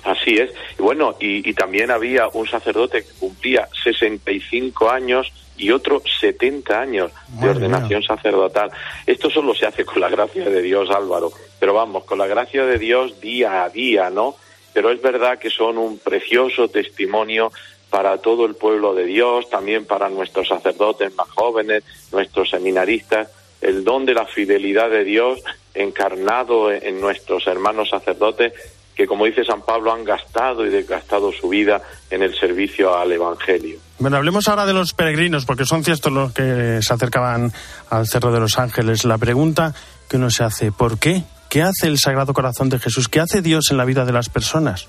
Así 0.03 0.35
es. 0.35 0.51
Y 0.77 0.83
bueno, 0.83 1.15
y, 1.21 1.49
y 1.49 1.55
también 1.55 1.93
había 1.93 2.27
un 2.33 2.49
sacerdote 2.49 3.05
que 3.05 3.13
cumplía 3.21 3.69
65 3.85 4.91
años 4.91 5.33
y 5.57 5.71
otro 5.71 6.03
70 6.21 6.81
años 6.81 7.13
de 7.41 7.49
ordenación 7.49 8.03
sacerdotal. 8.03 8.73
Esto 9.07 9.31
solo 9.31 9.55
se 9.55 9.67
hace 9.67 9.85
con 9.85 10.01
la 10.01 10.09
gracia 10.09 10.51
de 10.51 10.63
Dios, 10.63 10.91
Álvaro, 10.91 11.31
pero 11.61 11.75
vamos, 11.75 12.03
con 12.03 12.19
la 12.19 12.27
gracia 12.27 12.67
de 12.67 12.77
Dios 12.77 13.21
día 13.21 13.63
a 13.63 13.69
día, 13.69 14.11
¿no? 14.11 14.35
Pero 14.73 14.91
es 14.91 15.01
verdad 15.01 15.39
que 15.39 15.51
son 15.51 15.79
un 15.79 15.99
precioso 15.99 16.69
testimonio 16.69 17.53
para 17.91 18.19
todo 18.19 18.47
el 18.47 18.55
pueblo 18.55 18.95
de 18.95 19.05
Dios, 19.05 19.51
también 19.51 19.85
para 19.85 20.09
nuestros 20.09 20.49
sacerdotes 20.49 21.15
más 21.15 21.29
jóvenes, 21.29 21.85
nuestros 22.11 22.49
seminaristas, 22.49 23.29
el 23.61 23.85
don 23.85 24.07
de 24.07 24.15
la 24.15 24.27
fidelidad 24.27 24.91
de 24.91 25.05
Dios 25.05 25.43
encarnado 25.75 26.73
en 26.73 27.01
nuestros 27.01 27.47
hermanos 27.47 27.91
sacerdotes 27.91 28.53
que, 28.95 29.07
como 29.07 29.25
dice 29.25 29.45
San 29.45 29.63
Pablo, 29.63 29.93
han 29.93 30.05
gastado 30.05 30.67
y 30.67 30.71
desgastado 30.71 31.33
su 31.33 31.49
vida 31.49 31.81
en 32.11 32.23
el 32.23 32.35
servicio 32.39 32.97
al 32.97 33.13
Evangelio. 33.13 33.79
Bueno, 33.99 34.17
hablemos 34.19 34.49
ahora 34.49 34.67
de 34.67 34.75
los 34.75 34.93
peregrinos, 34.93 35.47
porque 35.47 35.65
son 35.65 35.85
ciertos 35.85 36.13
los 36.13 36.33
que 36.33 36.81
se 36.83 36.93
acercaban 36.93 37.53
al 37.89 38.07
Cerro 38.07 38.33
de 38.33 38.41
los 38.41 38.59
Ángeles. 38.59 39.05
La 39.05 39.19
pregunta 39.19 39.75
que 40.09 40.17
uno 40.17 40.31
se 40.31 40.45
hace, 40.45 40.73
¿por 40.73 40.99
qué? 40.99 41.23
¿Qué 41.53 41.61
hace 41.61 41.87
el 41.87 41.99
Sagrado 41.99 42.33
Corazón 42.33 42.71
de 42.71 42.79
Jesús? 42.79 43.11
¿Qué 43.11 43.21
hace 43.21 43.43
Dios 43.43 43.67
en 43.71 43.77
la 43.77 43.85
vida 43.85 44.07
de 44.07 44.13
las 44.13 44.31
personas? 44.31 44.89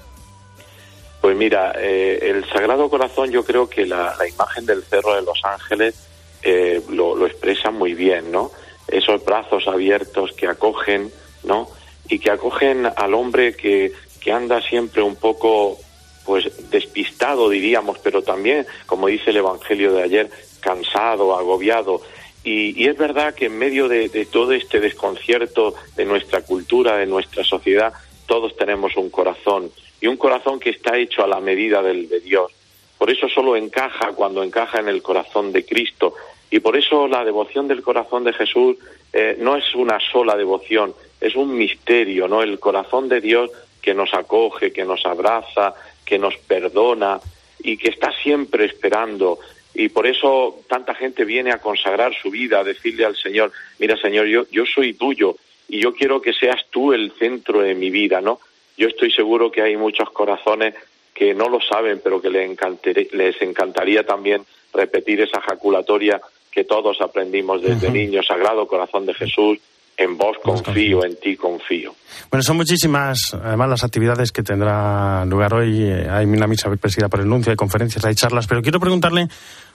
Pues 1.20 1.36
mira, 1.36 1.74
eh, 1.76 2.20
el 2.22 2.48
Sagrado 2.48 2.90
Corazón 2.90 3.32
yo 3.32 3.44
creo 3.44 3.68
que 3.70 3.86
la, 3.86 4.16
imagen 4.34 4.66
del 4.66 4.82
Cerro 4.84 5.14
de 5.14 5.24
los 5.24 5.42
Ángeles 5.44 6.08
eh, 6.42 6.82
lo, 6.90 7.28
expresa 7.28 7.70
muy 7.70 7.94
bien, 7.94 8.32
¿no? 8.32 8.50
Esos 8.88 9.26
brazos 9.26 9.68
abiertos 9.68 10.32
que 10.38 10.48
acogen, 10.48 11.12
¿no? 11.44 11.68
y 12.08 12.20
que 12.20 12.32
acogen 12.32 12.86
al 12.96 13.14
hombre 13.14 13.58
que 13.58 13.92
anda 14.32 14.62
siempre 14.62 15.02
un 15.02 15.18
poco 15.18 15.78
pues 16.26 16.50
despistado 16.70 17.50
diríamos, 17.50 18.00
pero 18.00 18.22
también, 18.22 18.66
como 18.86 19.08
dice 19.08 19.32
el 19.32 19.38
Evangelio 19.38 19.92
de 19.94 20.04
ayer, 20.04 20.30
cansado, 20.62 21.38
agobiado. 21.38 22.02
Y, 22.44 22.88
es 22.88 22.98
verdad 22.98 23.34
que 23.34 23.46
en 23.46 23.58
medio 23.58 23.88
de, 23.88 24.10
de, 24.10 24.26
todo 24.26 24.52
este 24.52 24.80
desconcierto 24.80 25.76
de 25.96 26.06
nuestra 26.06 26.42
cultura, 26.42 26.98
de 26.98 27.06
nuestra 27.06 27.44
sociedad, 27.44 27.94
todos 28.26 28.56
tenemos 28.58 28.98
un 28.98 29.10
corazón 29.10 29.72
y 30.02 30.08
un 30.08 30.18
corazón 30.18 30.60
que 30.60 30.72
está 30.72 30.98
hecho 30.98 31.24
a 31.24 31.28
la 31.28 31.40
medida 31.40 31.82
del 31.82 32.10
de 32.10 32.20
Dios. 32.20 32.52
Por 32.98 33.10
eso 33.10 33.28
solo 33.30 33.56
encaja 33.56 34.14
cuando 34.14 34.44
encaja 34.44 34.80
en 34.80 34.88
el 34.88 35.02
corazón 35.02 35.52
de 35.52 35.66
Cristo. 35.66 36.16
Y 36.50 36.60
por 36.60 36.78
eso 36.78 37.08
la 37.08 37.26
devoción 37.26 37.68
del 37.68 37.82
corazón 37.82 38.24
de 38.24 38.34
Jesús 38.34 38.78
eh, 39.12 39.38
no 39.40 39.56
es 39.56 39.74
una 39.76 40.00
sola 40.00 40.36
devoción, 40.36 40.94
es 41.20 41.36
un 41.36 41.58
misterio, 41.58 42.28
¿no? 42.28 42.42
El 42.42 42.60
corazón 42.60 43.10
de 43.10 43.22
Dios 43.22 43.50
que 43.82 43.94
nos 43.94 44.14
acoge, 44.14 44.72
que 44.72 44.86
nos 44.86 45.06
abraza, 45.06 45.74
que 46.06 46.20
nos 46.20 46.38
perdona 46.38 47.20
y 47.60 47.78
que 47.78 47.90
está 47.90 48.12
siempre 48.12 48.66
esperando. 48.66 49.40
Y 49.76 49.90
por 49.90 50.06
eso 50.06 50.62
tanta 50.68 50.94
gente 50.94 51.26
viene 51.26 51.52
a 51.52 51.60
consagrar 51.60 52.14
su 52.16 52.30
vida, 52.30 52.60
a 52.60 52.64
decirle 52.64 53.06
al 53.06 53.16
Señor, 53.16 53.52
mira 53.80 53.98
Señor, 53.98 54.28
yo, 54.28 54.46
yo 54.52 54.66
soy 54.66 54.94
tuyo 54.94 55.36
y 55.68 55.80
yo 55.80 55.94
quiero 55.94 56.22
que 56.22 56.34
seas 56.34 56.66
tú 56.70 56.94
el 56.94 57.12
centro 57.14 57.62
de 57.62 57.74
mi 57.74 57.90
vida, 57.90 58.22
¿no? 58.22 58.40
Yo 58.78 58.88
estoy 58.88 59.12
seguro 59.12 59.52
que 59.52 59.62
hay 59.62 59.78
muchos 59.78 60.10
corazones 60.12 60.76
que 61.14 61.34
no 61.34 61.48
lo 61.50 61.62
saben, 61.62 62.02
pero 62.04 62.22
que 62.22 62.30
les, 62.30 63.14
les 63.14 63.42
encantaría 63.42 64.06
también 64.06 64.44
repetir 64.74 65.22
esa 65.22 65.42
jaculatoria 65.42 66.22
que 66.52 66.64
todos 66.64 67.02
aprendimos 67.02 67.62
desde 67.62 67.90
niños, 67.90 68.28
Sagrado 68.28 68.68
Corazón 68.68 69.06
de 69.06 69.14
Jesús, 69.14 69.60
en 69.98 70.18
vos 70.18 70.38
confío, 70.44 71.06
en 71.06 71.16
ti 71.18 71.36
confío. 71.36 71.94
Bueno, 72.30 72.44
son 72.44 72.58
muchísimas, 72.58 73.34
además, 73.34 73.70
las 73.70 73.84
actividades 73.84 74.32
que 74.32 74.44
tendrá 74.44 75.26
lugar 75.26 75.54
hoy. 75.54 75.84
Eh, 75.84 76.08
hay 76.10 76.26
una 76.26 76.48
misa 76.48 76.70
presidida 76.76 77.10
por 77.10 77.20
el 77.20 77.30
nuncio, 77.30 77.52
hay 77.52 77.56
conferencias, 77.56 78.04
hay 78.06 78.16
charlas, 78.16 78.48
pero 78.48 78.62
quiero 78.62 78.80
preguntarle 78.80 79.28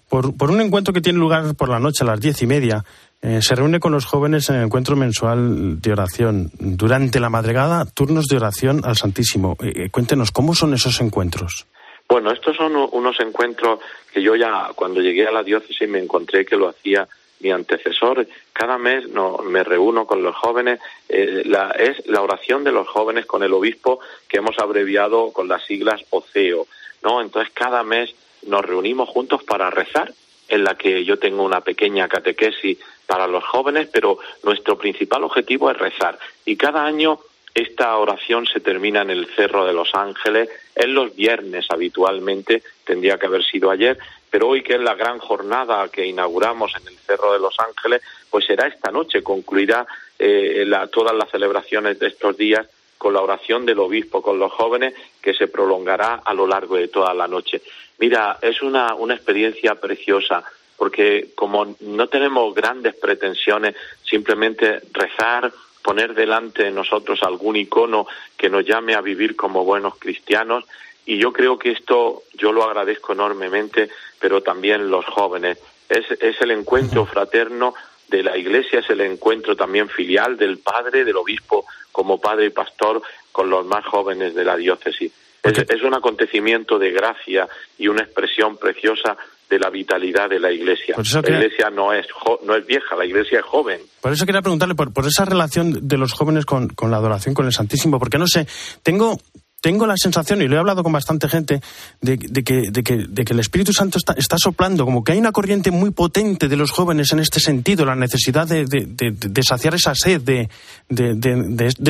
por, 0.08 0.36
por 0.36 0.50
un 0.50 0.60
encuentro 0.60 0.92
que 0.92 1.00
tiene 1.00 1.18
lugar 1.18 1.54
por 1.54 1.68
la 1.68 1.78
noche 1.78 2.04
a 2.04 2.06
las 2.06 2.20
diez 2.20 2.42
y 2.42 2.46
media. 2.46 2.84
Eh, 3.20 3.40
se 3.42 3.54
reúne 3.56 3.80
con 3.80 3.92
los 3.92 4.04
jóvenes 4.04 4.48
en 4.48 4.56
el 4.56 4.64
encuentro 4.64 4.94
mensual 4.94 5.80
de 5.80 5.92
oración. 5.92 6.50
Durante 6.58 7.18
la 7.18 7.30
madrugada, 7.30 7.84
turnos 7.84 8.26
de 8.26 8.36
oración 8.36 8.82
al 8.84 8.96
Santísimo. 8.96 9.56
Eh, 9.60 9.90
cuéntenos, 9.90 10.30
¿cómo 10.30 10.54
son 10.54 10.74
esos 10.74 11.00
encuentros? 11.00 11.66
Bueno, 12.08 12.32
estos 12.32 12.56
son 12.56 12.72
unos 12.92 13.20
encuentros 13.20 13.80
que 14.12 14.22
yo 14.22 14.34
ya 14.34 14.68
cuando 14.74 15.00
llegué 15.00 15.26
a 15.26 15.32
la 15.32 15.42
diócesis 15.42 15.88
me 15.88 15.98
encontré 15.98 16.46
que 16.46 16.56
lo 16.56 16.68
hacía 16.68 17.06
mi 17.40 17.50
antecesor. 17.50 18.26
Cada 18.52 18.78
mes 18.78 19.08
no, 19.08 19.38
me 19.38 19.62
reúno 19.64 20.06
con 20.06 20.22
los 20.22 20.34
jóvenes. 20.36 20.80
Eh, 21.08 21.42
la, 21.46 21.70
es 21.70 22.06
la 22.06 22.22
oración 22.22 22.64
de 22.64 22.72
los 22.72 22.88
jóvenes 22.88 23.26
con 23.26 23.42
el 23.42 23.52
obispo 23.52 24.00
que 24.28 24.38
hemos 24.38 24.58
abreviado 24.58 25.32
con 25.32 25.48
las 25.48 25.64
siglas 25.64 26.04
OCEO. 26.10 26.66
¿no? 27.02 27.20
Entonces 27.20 27.52
cada 27.54 27.82
mes 27.82 28.14
nos 28.46 28.64
reunimos 28.64 29.08
juntos 29.08 29.42
para 29.42 29.70
rezar, 29.70 30.12
en 30.48 30.64
la 30.64 30.76
que 30.76 31.04
yo 31.04 31.18
tengo 31.18 31.42
una 31.42 31.60
pequeña 31.60 32.08
catequesis 32.08 32.78
para 33.06 33.26
los 33.26 33.44
jóvenes, 33.44 33.88
pero 33.92 34.18
nuestro 34.42 34.78
principal 34.78 35.24
objetivo 35.24 35.70
es 35.70 35.76
rezar. 35.76 36.18
Y 36.44 36.56
cada 36.56 36.84
año 36.84 37.20
esta 37.54 37.96
oración 37.96 38.46
se 38.46 38.60
termina 38.60 39.02
en 39.02 39.10
el 39.10 39.26
Cerro 39.34 39.66
de 39.66 39.72
los 39.72 39.94
Ángeles, 39.94 40.48
en 40.74 40.94
los 40.94 41.14
viernes 41.14 41.66
habitualmente, 41.70 42.62
tendría 42.84 43.18
que 43.18 43.26
haber 43.26 43.44
sido 43.44 43.70
ayer, 43.70 43.98
pero 44.30 44.48
hoy 44.48 44.62
que 44.62 44.74
es 44.74 44.80
la 44.80 44.94
gran 44.94 45.18
jornada 45.18 45.88
que 45.88 46.06
inauguramos 46.06 46.72
en 46.80 46.88
el 46.88 46.98
Cerro 46.98 47.32
de 47.32 47.38
los 47.38 47.54
Ángeles, 47.58 48.02
pues 48.30 48.44
será 48.46 48.66
esta 48.66 48.90
noche, 48.90 49.22
concluirá 49.22 49.86
eh, 50.18 50.66
todas 50.92 51.14
las 51.14 51.30
celebraciones 51.30 51.98
de 51.98 52.08
estos 52.08 52.36
días 52.36 52.66
con 52.98 53.14
la 53.14 53.22
oración 53.22 53.64
del 53.64 53.78
obispo 53.78 54.20
con 54.20 54.38
los 54.38 54.52
jóvenes 54.52 54.94
que 55.22 55.32
se 55.32 55.46
prolongará 55.46 56.20
a 56.24 56.34
lo 56.34 56.46
largo 56.46 56.76
de 56.76 56.88
toda 56.88 57.14
la 57.14 57.28
noche. 57.28 57.62
Mira, 57.98 58.38
es 58.42 58.60
una, 58.60 58.94
una 58.94 59.14
experiencia 59.14 59.76
preciosa 59.76 60.44
porque 60.76 61.30
como 61.34 61.74
no 61.80 62.06
tenemos 62.06 62.54
grandes 62.54 62.94
pretensiones, 62.94 63.74
simplemente 64.04 64.80
rezar, 64.92 65.52
poner 65.82 66.14
delante 66.14 66.64
de 66.64 66.70
nosotros 66.70 67.22
algún 67.22 67.56
icono 67.56 68.06
que 68.36 68.48
nos 68.48 68.64
llame 68.64 68.94
a 68.94 69.00
vivir 69.00 69.34
como 69.34 69.64
buenos 69.64 69.98
cristianos 69.98 70.64
y 71.08 71.16
yo 71.16 71.32
creo 71.32 71.58
que 71.58 71.70
esto 71.70 72.24
yo 72.34 72.52
lo 72.52 72.64
agradezco 72.64 73.14
enormemente, 73.14 73.88
pero 74.20 74.42
también 74.42 74.90
los 74.90 75.06
jóvenes. 75.06 75.58
Es, 75.88 76.04
es 76.20 76.38
el 76.42 76.50
encuentro 76.50 77.06
fraterno 77.06 77.72
de 78.08 78.22
la 78.22 78.36
Iglesia, 78.36 78.80
es 78.80 78.90
el 78.90 79.00
encuentro 79.00 79.56
también 79.56 79.88
filial 79.88 80.36
del 80.36 80.58
Padre, 80.58 81.06
del 81.06 81.16
Obispo 81.16 81.64
como 81.92 82.20
Padre 82.20 82.46
y 82.46 82.50
Pastor 82.50 83.00
con 83.32 83.48
los 83.48 83.64
más 83.64 83.86
jóvenes 83.86 84.34
de 84.34 84.44
la 84.44 84.54
diócesis. 84.54 85.10
Es, 85.42 85.56
es, 85.56 85.82
un 85.82 85.94
acontecimiento 85.94 86.78
de 86.78 86.90
gracia 86.90 87.48
y 87.78 87.88
una 87.88 88.02
expresión 88.02 88.58
preciosa 88.58 89.16
de 89.48 89.58
la 89.58 89.70
vitalidad 89.70 90.28
de 90.28 90.40
la 90.40 90.52
Iglesia. 90.52 90.94
La 90.98 91.20
Iglesia 91.20 91.70
no 91.70 91.94
es, 91.94 92.06
no 92.44 92.54
es 92.54 92.66
vieja, 92.66 92.96
la 92.96 93.06
Iglesia 93.06 93.38
es 93.38 93.46
joven. 93.46 93.80
Por 94.02 94.12
eso 94.12 94.26
quería 94.26 94.42
preguntarle 94.42 94.74
por, 94.74 94.92
por 94.92 95.06
esa 95.06 95.24
relación 95.24 95.88
de 95.88 95.96
los 95.96 96.12
jóvenes 96.12 96.44
con, 96.44 96.68
con 96.68 96.90
la 96.90 96.98
adoración 96.98 97.34
con 97.34 97.46
el 97.46 97.52
Santísimo, 97.52 97.98
porque 97.98 98.18
no 98.18 98.26
sé, 98.26 98.46
tengo 98.82 99.16
tengo 99.60 99.86
la 99.86 99.96
sensación, 99.96 100.42
y 100.42 100.48
lo 100.48 100.56
he 100.56 100.58
hablado 100.58 100.82
con 100.82 100.92
bastante 100.92 101.28
gente, 101.28 101.60
de, 102.00 102.18
que, 102.18 102.28
de, 102.28 102.82
que, 102.82 102.96
de 103.08 103.24
que, 103.24 103.32
el 103.32 103.40
Espíritu 103.40 103.72
Santo 103.72 103.98
está, 103.98 104.36
soplando, 104.38 104.84
como 104.84 105.02
que 105.02 105.12
hay 105.12 105.18
una 105.18 105.32
corriente 105.32 105.70
muy 105.70 105.90
potente 105.90 106.48
de 106.48 106.56
los 106.56 106.70
jóvenes 106.70 107.12
en 107.12 107.18
este 107.18 107.40
sentido, 107.40 107.84
la 107.84 107.96
necesidad 107.96 108.46
de, 108.46 108.64
de 108.64 109.42
saciar 109.42 109.74
esa 109.74 109.94
sed 109.94 110.20
de, 110.20 110.48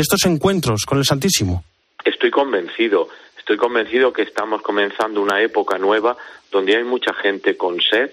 estos 0.00 0.24
encuentros 0.24 0.84
con 0.86 0.98
el 0.98 1.04
Santísimo. 1.04 1.64
Estoy 2.04 2.30
convencido, 2.30 3.08
estoy 3.38 3.56
convencido 3.56 4.12
que 4.12 4.22
estamos 4.22 4.62
comenzando 4.62 5.20
una 5.20 5.42
época 5.42 5.78
nueva 5.78 6.16
donde 6.50 6.76
hay 6.76 6.84
mucha 6.84 7.12
gente 7.14 7.56
con 7.56 7.80
sed 7.80 8.10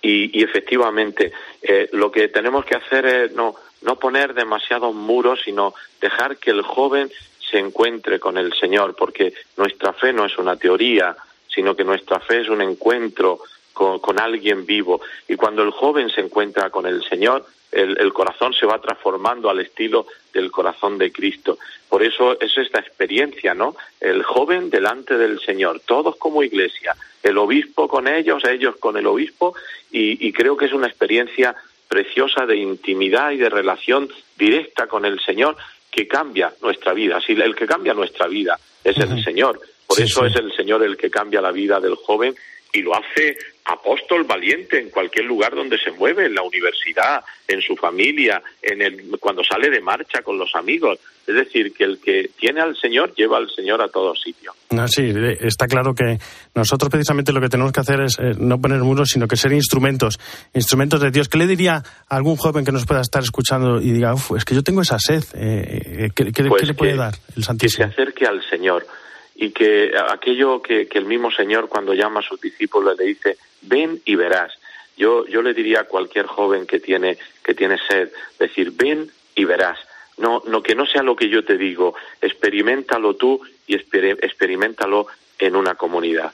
y, 0.00 0.42
efectivamente 0.42 1.32
eh, 1.62 1.88
lo 1.92 2.10
que 2.10 2.28
tenemos 2.28 2.64
que 2.64 2.76
hacer 2.76 3.06
es 3.06 3.32
no, 3.32 3.54
no 3.82 3.98
poner 3.98 4.34
demasiados 4.34 4.94
muros, 4.94 5.40
sino 5.44 5.74
dejar 6.00 6.36
que 6.36 6.50
el 6.50 6.62
joven 6.62 7.10
se 7.54 7.60
encuentre 7.60 8.18
con 8.18 8.36
el 8.36 8.52
Señor, 8.54 8.96
porque 8.96 9.32
nuestra 9.56 9.92
fe 9.92 10.12
no 10.12 10.24
es 10.24 10.36
una 10.38 10.56
teoría, 10.56 11.16
sino 11.46 11.76
que 11.76 11.84
nuestra 11.84 12.18
fe 12.18 12.40
es 12.40 12.48
un 12.48 12.60
encuentro 12.60 13.38
con, 13.72 14.18
alguien 14.18 14.66
vivo. 14.66 15.00
Y 15.28 15.36
cuando 15.36 15.62
el 15.62 15.70
joven 15.70 16.10
se 16.10 16.20
encuentra 16.20 16.70
con 16.70 16.84
el 16.84 17.04
Señor, 17.04 17.46
el, 17.70 18.12
corazón 18.12 18.54
se 18.54 18.66
va 18.66 18.80
transformando 18.80 19.48
al 19.48 19.60
estilo 19.60 20.08
del 20.32 20.50
corazón 20.50 20.98
de 20.98 21.12
Cristo. 21.12 21.58
Por 21.88 22.02
eso 22.02 22.40
es 22.40 22.58
esta 22.58 22.80
experiencia, 22.80 23.54
¿no? 23.54 23.76
El 24.00 24.24
joven 24.24 24.68
delante 24.68 25.16
del 25.16 25.38
Señor, 25.38 25.80
todos 25.86 26.16
como 26.16 26.42
iglesia, 26.42 26.96
el 27.22 27.38
obispo 27.38 27.86
con 27.86 28.08
ellos, 28.08 28.42
ellos 28.44 28.74
con 28.80 28.96
el 28.96 29.06
obispo, 29.06 29.54
y 29.92 30.32
creo 30.32 30.56
que 30.56 30.64
es 30.64 30.72
una 30.72 30.88
experiencia 30.88 31.54
preciosa 31.86 32.46
de 32.46 32.56
intimidad 32.56 33.30
y 33.30 33.36
de 33.36 33.48
relación 33.48 34.08
directa 34.36 34.88
con 34.88 35.04
el 35.04 35.20
Señor 35.20 35.56
que 35.94 36.08
cambia 36.08 36.52
nuestra 36.60 36.92
vida. 36.92 37.20
Si 37.20 37.32
el 37.34 37.54
que 37.54 37.66
cambia 37.66 37.94
nuestra 37.94 38.26
vida 38.26 38.58
es 38.82 38.96
el 38.98 39.22
Señor. 39.22 39.60
Por 39.86 40.00
eso 40.00 40.26
es 40.26 40.34
el 40.34 40.52
Señor 40.52 40.82
el 40.82 40.96
que 40.96 41.08
cambia 41.08 41.40
la 41.40 41.52
vida 41.52 41.78
del 41.78 41.94
joven 41.94 42.34
y 42.74 42.82
lo 42.82 42.94
hace 42.94 43.36
apóstol 43.64 44.24
valiente 44.24 44.78
en 44.78 44.90
cualquier 44.90 45.24
lugar 45.24 45.54
donde 45.54 45.78
se 45.78 45.90
mueve, 45.92 46.26
en 46.26 46.34
la 46.34 46.42
universidad, 46.42 47.24
en 47.48 47.62
su 47.62 47.76
familia, 47.76 48.42
en 48.60 48.82
el, 48.82 49.18
cuando 49.18 49.42
sale 49.42 49.70
de 49.70 49.80
marcha 49.80 50.22
con 50.22 50.36
los 50.36 50.54
amigos. 50.54 50.98
Es 51.26 51.34
decir, 51.34 51.72
que 51.72 51.84
el 51.84 51.98
que 51.98 52.30
tiene 52.38 52.60
al 52.60 52.76
Señor 52.76 53.14
lleva 53.14 53.38
al 53.38 53.48
Señor 53.48 53.80
a 53.80 53.88
todos 53.88 54.20
sitios. 54.20 54.54
sí, 54.88 55.10
está 55.40 55.66
claro 55.66 55.94
que 55.94 56.18
nosotros 56.54 56.90
precisamente 56.90 57.32
lo 57.32 57.40
que 57.40 57.48
tenemos 57.48 57.72
que 57.72 57.80
hacer 57.80 58.00
es 58.02 58.18
eh, 58.18 58.34
no 58.36 58.60
poner 58.60 58.80
muros, 58.80 59.08
sino 59.08 59.26
que 59.26 59.36
ser 59.36 59.52
instrumentos, 59.52 60.18
instrumentos 60.52 61.00
de 61.00 61.10
Dios. 61.10 61.30
¿Qué 61.30 61.38
le 61.38 61.46
diría 61.46 61.76
a 62.08 62.16
algún 62.16 62.36
joven 62.36 62.66
que 62.66 62.72
nos 62.72 62.84
pueda 62.84 63.00
estar 63.00 63.22
escuchando 63.22 63.80
y 63.80 63.92
diga, 63.92 64.12
es 64.36 64.44
que 64.44 64.54
yo 64.54 64.62
tengo 64.62 64.82
esa 64.82 64.98
sed? 64.98 65.24
Eh, 65.34 66.06
eh, 66.06 66.10
¿qué, 66.14 66.44
pues 66.44 66.66
le 66.66 66.74
puede 66.74 66.96
dar 66.96 67.14
el 67.34 67.44
Santísimo? 67.44 67.86
Que 67.86 67.94
se 67.94 68.02
acerque 68.02 68.26
al 68.26 68.42
Señor 68.50 68.86
y 69.34 69.50
que 69.50 69.92
aquello 70.10 70.62
que, 70.62 70.88
el 70.90 71.04
mismo 71.04 71.30
Señor 71.30 71.68
cuando 71.68 71.94
llama 71.94 72.20
a 72.20 72.22
sus 72.22 72.40
discípulos 72.40 72.96
le 72.98 73.06
dice, 73.06 73.36
ven 73.62 74.00
y 74.04 74.14
verás. 74.14 74.52
Yo, 74.96 75.26
yo 75.26 75.42
le 75.42 75.54
diría 75.54 75.80
a 75.80 75.84
cualquier 75.84 76.26
joven 76.26 76.66
que 76.66 76.78
tiene, 76.78 77.18
que 77.42 77.54
tiene 77.54 77.76
sed, 77.88 78.10
decir, 78.38 78.72
ven 78.72 79.10
y 79.34 79.44
verás. 79.44 79.78
No, 80.18 80.42
no, 80.46 80.62
que 80.62 80.76
no 80.76 80.86
sea 80.86 81.02
lo 81.02 81.16
que 81.16 81.28
yo 81.28 81.44
te 81.44 81.58
digo, 81.58 81.94
experimentalo 82.20 83.14
tú 83.14 83.40
y 83.66 83.74
experimentalo 83.74 85.08
en 85.38 85.56
una 85.56 85.74
comunidad. 85.74 86.32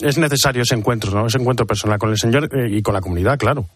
Es 0.00 0.16
necesario 0.16 0.62
ese 0.62 0.74
encuentro, 0.74 1.10
¿no? 1.10 1.26
Ese 1.26 1.38
encuentro 1.38 1.66
personal 1.66 1.98
con 1.98 2.10
el 2.10 2.18
Señor 2.18 2.48
eh, 2.56 2.68
y 2.70 2.82
con 2.82 2.94
la 2.94 3.00
comunidad, 3.00 3.38
claro. 3.38 3.66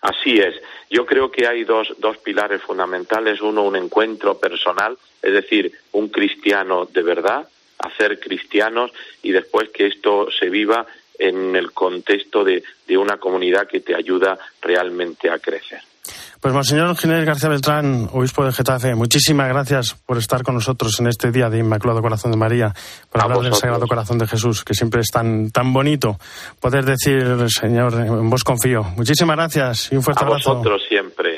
Así 0.00 0.38
es. 0.38 0.54
Yo 0.90 1.04
creo 1.04 1.30
que 1.30 1.46
hay 1.46 1.64
dos, 1.64 1.92
dos 1.98 2.16
pilares 2.18 2.62
fundamentales. 2.62 3.42
Uno, 3.42 3.62
un 3.62 3.76
encuentro 3.76 4.38
personal, 4.38 4.96
es 5.20 5.32
decir, 5.32 5.72
un 5.92 6.08
cristiano 6.08 6.86
de 6.86 7.02
verdad, 7.02 7.48
hacer 7.78 8.18
cristianos 8.18 8.92
y 9.22 9.32
después 9.32 9.68
que 9.70 9.86
esto 9.86 10.28
se 10.30 10.48
viva 10.48 10.86
en 11.18 11.56
el 11.56 11.72
contexto 11.72 12.44
de, 12.44 12.62
una 12.96 13.18
comunidad 13.18 13.66
que 13.66 13.80
te 13.80 13.94
ayuda 13.94 14.38
realmente 14.62 15.30
a 15.30 15.38
crecer. 15.38 15.80
Pues 16.40 16.54
Monseñor 16.54 16.96
Ginés 16.96 17.26
García 17.26 17.50
Beltrán, 17.50 18.08
obispo 18.12 18.44
de 18.44 18.52
Getafe, 18.52 18.94
muchísimas 18.94 19.48
gracias 19.48 19.94
por 20.06 20.16
estar 20.16 20.42
con 20.42 20.54
nosotros 20.54 20.98
en 21.00 21.08
este 21.08 21.30
día 21.30 21.50
de 21.50 21.58
Inmaculado 21.58 22.00
Corazón 22.00 22.30
de 22.30 22.38
María, 22.38 22.72
por 23.10 23.20
hablar 23.20 23.40
del 23.40 23.54
Sagrado 23.54 23.86
Corazón 23.86 24.18
de 24.18 24.26
Jesús, 24.26 24.64
que 24.64 24.72
siempre 24.72 25.00
es 25.00 25.08
tan, 25.08 25.50
tan 25.50 25.72
bonito 25.72 26.16
poder 26.60 26.84
decir, 26.84 27.50
Señor, 27.50 27.94
en 27.94 28.30
vos 28.30 28.44
confío. 28.44 28.84
Muchísimas 28.96 29.36
gracias 29.36 29.92
y 29.92 29.96
un 29.96 30.02
fuerte 30.02 30.24
abrazo. 30.24 30.52
A 30.52 30.54
vosotros 30.54 30.82
siempre, 30.88 31.37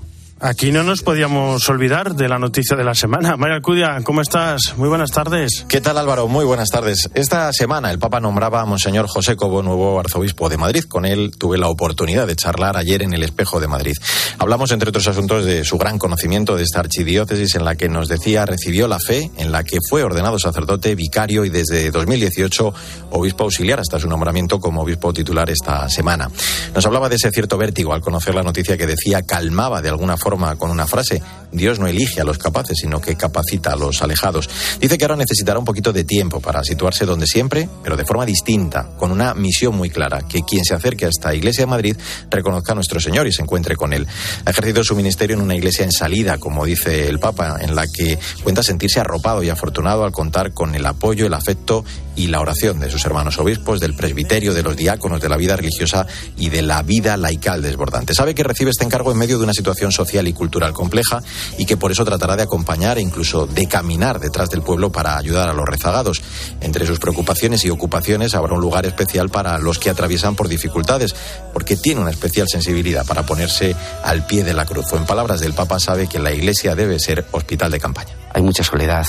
Aquí 0.43 0.71
no 0.71 0.81
nos 0.81 1.03
podíamos 1.03 1.69
olvidar 1.69 2.15
de 2.15 2.27
la 2.27 2.39
noticia 2.39 2.75
de 2.75 2.83
la 2.83 2.95
semana. 2.95 3.37
María 3.37 3.57
Alcudia, 3.57 4.01
¿cómo 4.03 4.21
estás? 4.21 4.73
Muy 4.75 4.89
buenas 4.89 5.11
tardes. 5.11 5.67
¿Qué 5.69 5.81
tal 5.81 5.99
Álvaro? 5.99 6.27
Muy 6.27 6.45
buenas 6.45 6.69
tardes. 6.69 7.11
Esta 7.13 7.53
semana 7.53 7.91
el 7.91 7.99
Papa 7.99 8.19
nombraba 8.19 8.61
a 8.61 8.65
Monseñor 8.65 9.05
José 9.07 9.35
Cobo 9.35 9.61
nuevo 9.61 9.99
arzobispo 9.99 10.49
de 10.49 10.57
Madrid. 10.57 10.85
Con 10.85 11.05
él 11.05 11.29
tuve 11.37 11.59
la 11.59 11.67
oportunidad 11.67 12.25
de 12.25 12.35
charlar 12.35 12.75
ayer 12.75 13.03
en 13.03 13.13
el 13.13 13.21
Espejo 13.21 13.59
de 13.59 13.67
Madrid. 13.67 13.95
Hablamos, 14.39 14.71
entre 14.71 14.89
otros 14.89 15.07
asuntos, 15.07 15.45
de 15.45 15.63
su 15.63 15.77
gran 15.77 15.99
conocimiento 15.99 16.55
de 16.55 16.63
esta 16.63 16.79
archidiócesis 16.79 17.53
en 17.53 17.63
la 17.63 17.75
que 17.75 17.87
nos 17.87 18.07
decía 18.07 18.43
recibió 18.47 18.87
la 18.87 18.97
fe, 18.97 19.29
en 19.37 19.51
la 19.51 19.63
que 19.63 19.77
fue 19.87 20.01
ordenado 20.01 20.39
sacerdote, 20.39 20.95
vicario 20.95 21.45
y 21.45 21.49
desde 21.49 21.91
2018 21.91 22.73
obispo 23.11 23.43
auxiliar 23.43 23.79
hasta 23.79 23.99
su 23.99 24.07
nombramiento 24.07 24.59
como 24.59 24.81
obispo 24.81 25.13
titular 25.13 25.51
esta 25.51 25.87
semana. 25.87 26.31
Nos 26.73 26.83
hablaba 26.83 27.09
de 27.09 27.17
ese 27.17 27.29
cierto 27.29 27.59
vértigo 27.59 27.93
al 27.93 28.01
conocer 28.01 28.33
la 28.33 28.41
noticia 28.41 28.75
que 28.75 28.87
decía 28.87 29.21
calmaba 29.21 29.83
de 29.83 29.89
alguna 29.89 30.17
forma 30.17 30.30
con 30.57 30.71
una 30.71 30.87
frase, 30.87 31.21
Dios 31.51 31.79
no 31.79 31.87
elige 31.87 32.21
a 32.21 32.23
los 32.23 32.37
capaces, 32.37 32.77
sino 32.79 33.01
que 33.01 33.15
capacita 33.15 33.73
a 33.73 33.75
los 33.75 34.01
alejados. 34.01 34.49
Dice 34.79 34.97
que 34.97 35.03
ahora 35.03 35.17
necesitará 35.17 35.59
un 35.59 35.65
poquito 35.65 35.91
de 35.91 36.03
tiempo 36.03 36.39
para 36.39 36.63
situarse 36.63 37.05
donde 37.05 37.27
siempre, 37.27 37.67
pero 37.83 37.97
de 37.97 38.05
forma 38.05 38.25
distinta, 38.25 38.89
con 38.97 39.11
una 39.11 39.33
misión 39.33 39.75
muy 39.75 39.89
clara, 39.89 40.21
que 40.27 40.43
quien 40.43 40.63
se 40.63 40.73
acerque 40.73 41.05
a 41.05 41.09
esta 41.09 41.35
iglesia 41.35 41.63
de 41.63 41.71
Madrid 41.71 41.97
reconozca 42.29 42.71
a 42.71 42.75
nuestro 42.75 42.99
Señor 42.99 43.27
y 43.27 43.33
se 43.33 43.41
encuentre 43.41 43.75
con 43.75 43.93
Él. 43.93 44.07
Ha 44.45 44.49
ejercido 44.51 44.83
su 44.83 44.95
ministerio 44.95 45.35
en 45.35 45.41
una 45.41 45.55
iglesia 45.55 45.83
en 45.83 45.91
salida, 45.91 46.37
como 46.37 46.65
dice 46.65 47.09
el 47.09 47.19
Papa, 47.19 47.57
en 47.61 47.75
la 47.75 47.85
que 47.87 48.17
cuenta 48.43 48.63
sentirse 48.63 48.99
arropado 48.99 49.43
y 49.43 49.49
afortunado 49.49 50.05
al 50.05 50.11
contar 50.11 50.53
con 50.53 50.75
el 50.75 50.85
apoyo, 50.85 51.25
el 51.25 51.33
afecto 51.33 51.83
y 52.15 52.27
la 52.27 52.39
oración 52.39 52.79
de 52.79 52.89
sus 52.89 53.05
hermanos 53.05 53.39
obispos, 53.39 53.79
del 53.79 53.95
presbiterio, 53.95 54.53
de 54.53 54.63
los 54.63 54.75
diáconos, 54.75 55.21
de 55.21 55.29
la 55.29 55.37
vida 55.37 55.55
religiosa 55.55 56.05
y 56.37 56.49
de 56.49 56.61
la 56.61 56.83
vida 56.83 57.17
laical 57.17 57.61
desbordante. 57.61 58.13
Sabe 58.13 58.35
que 58.35 58.43
recibe 58.43 58.71
este 58.71 58.83
encargo 58.83 59.11
en 59.11 59.17
medio 59.17 59.37
de 59.37 59.43
una 59.43 59.53
situación 59.53 59.91
social 59.91 60.20
y 60.27 60.33
cultural 60.33 60.73
compleja 60.73 61.21
y 61.57 61.65
que 61.65 61.77
por 61.77 61.91
eso 61.91 62.05
tratará 62.05 62.35
de 62.35 62.43
acompañar 62.43 62.97
e 62.97 63.01
incluso 63.01 63.47
de 63.47 63.67
caminar 63.67 64.19
detrás 64.19 64.49
del 64.49 64.61
pueblo 64.61 64.91
para 64.91 65.17
ayudar 65.17 65.49
a 65.49 65.53
los 65.53 65.65
rezagados. 65.65 66.21
Entre 66.61 66.85
sus 66.85 66.99
preocupaciones 66.99 67.65
y 67.65 67.69
ocupaciones 67.69 68.35
habrá 68.35 68.53
un 68.53 68.61
lugar 68.61 68.85
especial 68.85 69.29
para 69.29 69.57
los 69.59 69.79
que 69.79 69.89
atraviesan 69.89 70.35
por 70.35 70.47
dificultades, 70.47 71.15
porque 71.53 71.75
tiene 71.75 72.01
una 72.01 72.11
especial 72.11 72.47
sensibilidad 72.47 73.05
para 73.05 73.25
ponerse 73.25 73.75
al 74.03 74.25
pie 74.25 74.43
de 74.43 74.53
la 74.53 74.65
cruz. 74.65 74.85
O 74.91 74.97
en 74.97 75.05
palabras 75.05 75.39
del 75.39 75.53
Papa 75.53 75.79
sabe 75.79 76.07
que 76.07 76.19
la 76.19 76.31
Iglesia 76.31 76.75
debe 76.75 76.99
ser 76.99 77.25
hospital 77.31 77.71
de 77.71 77.79
campaña. 77.79 78.15
Hay 78.33 78.41
mucha 78.41 78.63
soledad, 78.63 79.05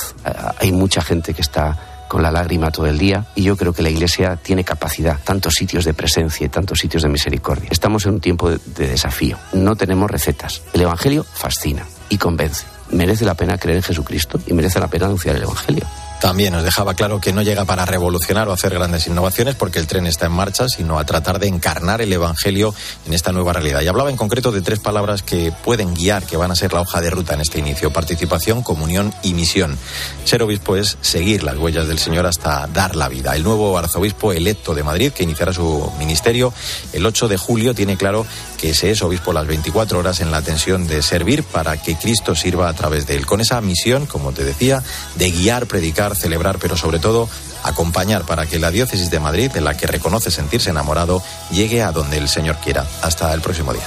hay 0.59 0.73
mucha 0.73 1.03
gente 1.03 1.35
que 1.35 1.43
está 1.43 1.92
con 2.13 2.23
la 2.23 2.31
lágrima 2.31 2.71
todo 2.71 2.87
el 2.89 2.99
día 2.99 3.25
y 3.35 3.43
yo 3.43 3.57
creo 3.57 3.73
que 3.73 3.81
la 3.81 3.89
Iglesia 3.89 4.37
tiene 4.37 4.65
capacidad, 4.65 5.19
tantos 5.25 5.55
sitios 5.55 5.87
de 5.87 5.95
presencia 5.95 6.45
y 6.45 6.51
tantos 6.51 6.79
sitios 6.79 7.03
de 7.03 7.09
misericordia. 7.09 7.71
Estamos 7.71 8.05
en 8.05 8.13
un 8.13 8.21
tiempo 8.21 8.51
de, 8.51 8.59
de 8.77 8.89
desafío, 8.89 9.39
no 9.55 9.77
tenemos 9.77 10.11
recetas. 10.11 10.61
El 10.75 10.83
Evangelio 10.83 11.25
fascina 11.25 11.87
y 12.11 12.19
convence. 12.19 12.67
Merece 12.91 13.25
la 13.25 13.33
pena 13.33 13.57
creer 13.57 13.79
en 13.79 13.83
Jesucristo 13.83 14.39
y 14.47 14.53
merece 14.53 14.79
la 14.79 14.89
pena 14.89 15.07
anunciar 15.07 15.37
el 15.37 15.45
Evangelio. 15.45 15.87
También 16.23 16.53
nos 16.53 16.63
dejaba 16.63 16.95
claro 16.95 17.21
que 17.21 17.33
no 17.33 17.43
llega 17.43 17.65
para 17.65 17.85
revolucionar 17.85 18.49
o 18.49 18.53
hacer 18.53 18.73
grandes 18.73 19.09
innovaciones 19.09 19.57
porque 19.57 19.81
el 19.81 19.89
tren 19.89 20.07
está 20.07 20.27
en 20.27 20.33
marcha, 20.33 20.69
sino 20.69 21.01
a 21.01 21.05
tratar 21.05 21.41
de 21.41 21.49
encarnar 21.49 22.01
el 22.01 22.13
Evangelio 22.13 22.73
en 23.05 23.13
esta 23.13 23.33
nueva 23.33 23.53
realidad. 23.53 23.81
Y 23.83 23.89
hablaba 23.89 24.09
en 24.09 24.17
concreto 24.17 24.53
de 24.53 24.63
tres 24.63 24.79
palabras 24.79 25.25
que 25.25 25.51
pueden 25.65 25.95
guiar, 25.95 26.23
que 26.25 26.37
van 26.37 26.53
a 26.53 26.55
ser 26.55 26.75
la 26.75 26.81
hoja 26.81 27.01
de 27.01 27.11
ruta 27.11 27.35
en 27.35 27.41
este 27.41 27.59
inicio. 27.59 27.93
Participación, 27.93 28.63
comunión 28.63 29.13
y 29.25 29.35
misión. 29.35 29.77
Ser 30.25 30.45
obispo 30.45 30.77
es 30.77 30.97
seguir 31.01 31.43
las 31.43 31.57
huellas 31.57 31.89
del 31.89 31.99
Señor 31.99 32.25
hasta 32.27 32.69
dar 32.69 32.95
la 32.95 33.09
vida. 33.09 33.35
El 33.35 33.43
nuevo 33.43 33.77
arzobispo 33.77 34.33
electo 34.33 34.77
de 34.77 34.85
Madrid, 34.85 35.11
que 35.11 35.25
iniciará 35.25 35.53
su 35.53 35.93
ministerio 35.99 36.55
el 36.93 37.05
8 37.05 37.27
de 37.27 37.37
julio, 37.37 37.75
tiene 37.75 37.97
claro 37.97 38.25
que 38.61 38.75
se 38.75 38.93
es 38.93 39.03
obispo 39.03 39.33
las 39.33 39.49
24 39.49 39.99
horas 39.99 40.21
en 40.21 40.31
la 40.31 40.41
tensión 40.41 40.87
de 40.87 41.03
servir 41.03 41.43
para 41.43 41.83
que 41.83 41.97
Cristo 41.97 42.37
sirva 42.37 42.69
a 42.69 42.75
través 42.75 43.09
de 43.09 43.17
él. 43.17 43.27
Con 43.27 43.41
esa 43.41 43.61
misión, 43.61 44.07
como 44.07 44.31
te 44.31 44.45
decía, 44.45 44.85
de 45.17 45.33
guiar, 45.33 45.67
predicar, 45.67 46.12
celebrar, 46.15 46.59
pero 46.59 46.77
sobre 46.77 46.99
todo 46.99 47.29
acompañar 47.63 48.25
para 48.25 48.47
que 48.47 48.59
la 48.59 48.71
diócesis 48.71 49.11
de 49.11 49.21
Madrid, 49.21 49.51
en 49.55 49.65
la 49.65 49.77
que 49.77 49.87
reconoce 49.87 50.31
sentirse 50.31 50.71
enamorado, 50.71 51.23
llegue 51.51 51.83
a 51.83 51.93
donde 51.93 52.19
el 52.19 52.29
Señor 52.29 52.57
quiera. 52.57 52.87
Hasta 53.03 53.33
el 53.33 53.41
próximo 53.41 53.73
día. 53.73 53.87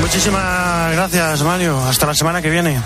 Muchísimas 0.00 0.92
gracias, 0.92 1.42
Mario. 1.42 1.78
Hasta 1.78 2.06
la 2.06 2.14
semana 2.14 2.42
que 2.42 2.50
viene. 2.50 2.80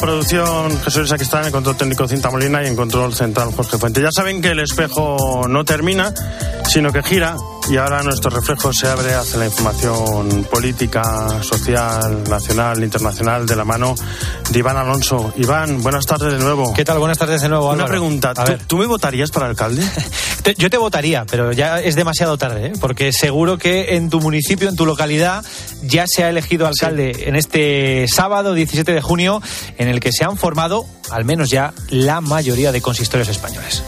Producción 0.00 0.80
Jesús 0.82 1.12
está 1.12 1.46
en 1.46 1.52
control 1.52 1.76
técnico 1.76 2.08
Cinta 2.08 2.30
Molina 2.30 2.62
y 2.62 2.66
en 2.66 2.76
control 2.76 3.14
central 3.14 3.52
Jorge 3.54 3.78
Fuente. 3.78 4.00
Ya 4.00 4.10
saben 4.10 4.40
que 4.40 4.48
el 4.48 4.60
espejo 4.60 5.46
no 5.48 5.64
termina, 5.64 6.12
sino 6.64 6.92
que 6.92 7.02
gira 7.02 7.36
Y 7.68 7.76
ahora 7.76 8.02
nuestro 8.02 8.30
reflejo 8.30 8.72
se 8.72 8.88
abre 8.88 9.14
hacia 9.14 9.38
la 9.38 9.46
información 9.46 10.44
política, 10.50 11.40
social, 11.42 12.24
nacional, 12.28 12.82
internacional, 12.82 13.46
de 13.46 13.54
la 13.54 13.64
mano 13.64 13.94
de 14.50 14.58
Iván 14.58 14.76
Alonso. 14.76 15.32
Iván, 15.36 15.80
buenas 15.80 16.04
tardes 16.04 16.32
de 16.32 16.38
nuevo. 16.40 16.74
¿Qué 16.74 16.84
tal? 16.84 16.98
Buenas 16.98 17.18
tardes 17.18 17.42
de 17.42 17.48
nuevo, 17.48 17.70
Una 17.70 17.84
pregunta, 17.84 18.30
A 18.30 18.34
¿tú, 18.34 18.42
ver. 18.50 18.62
tú 18.66 18.76
me 18.78 18.86
votarías 18.86 19.30
para 19.30 19.46
alcalde? 19.46 19.84
Yo 20.58 20.68
te 20.68 20.78
votaría, 20.78 21.26
pero 21.26 21.52
ya 21.52 21.80
es 21.80 21.94
demasiado 21.94 22.36
tarde, 22.38 22.68
¿eh? 22.68 22.72
porque 22.80 23.12
seguro 23.12 23.56
que 23.58 23.94
en 23.94 24.10
tu 24.10 24.20
municipio, 24.20 24.68
en 24.68 24.74
tu 24.74 24.84
localidad, 24.86 25.44
ya 25.82 26.06
se 26.08 26.24
ha 26.24 26.30
elegido 26.30 26.66
alcalde 26.66 27.28
en 27.28 27.36
este 27.36 28.06
sábado 28.08 28.54
17 28.54 28.92
de 28.92 29.00
junio, 29.00 29.40
en 29.78 29.86
el 29.88 30.00
que 30.00 30.12
se 30.12 30.24
han 30.24 30.36
formado, 30.36 30.86
al 31.10 31.24
menos 31.24 31.50
ya, 31.50 31.72
la 31.90 32.20
mayoría 32.20 32.72
de 32.72 32.80
consistorios 32.80 33.28
españoles. 33.28 33.84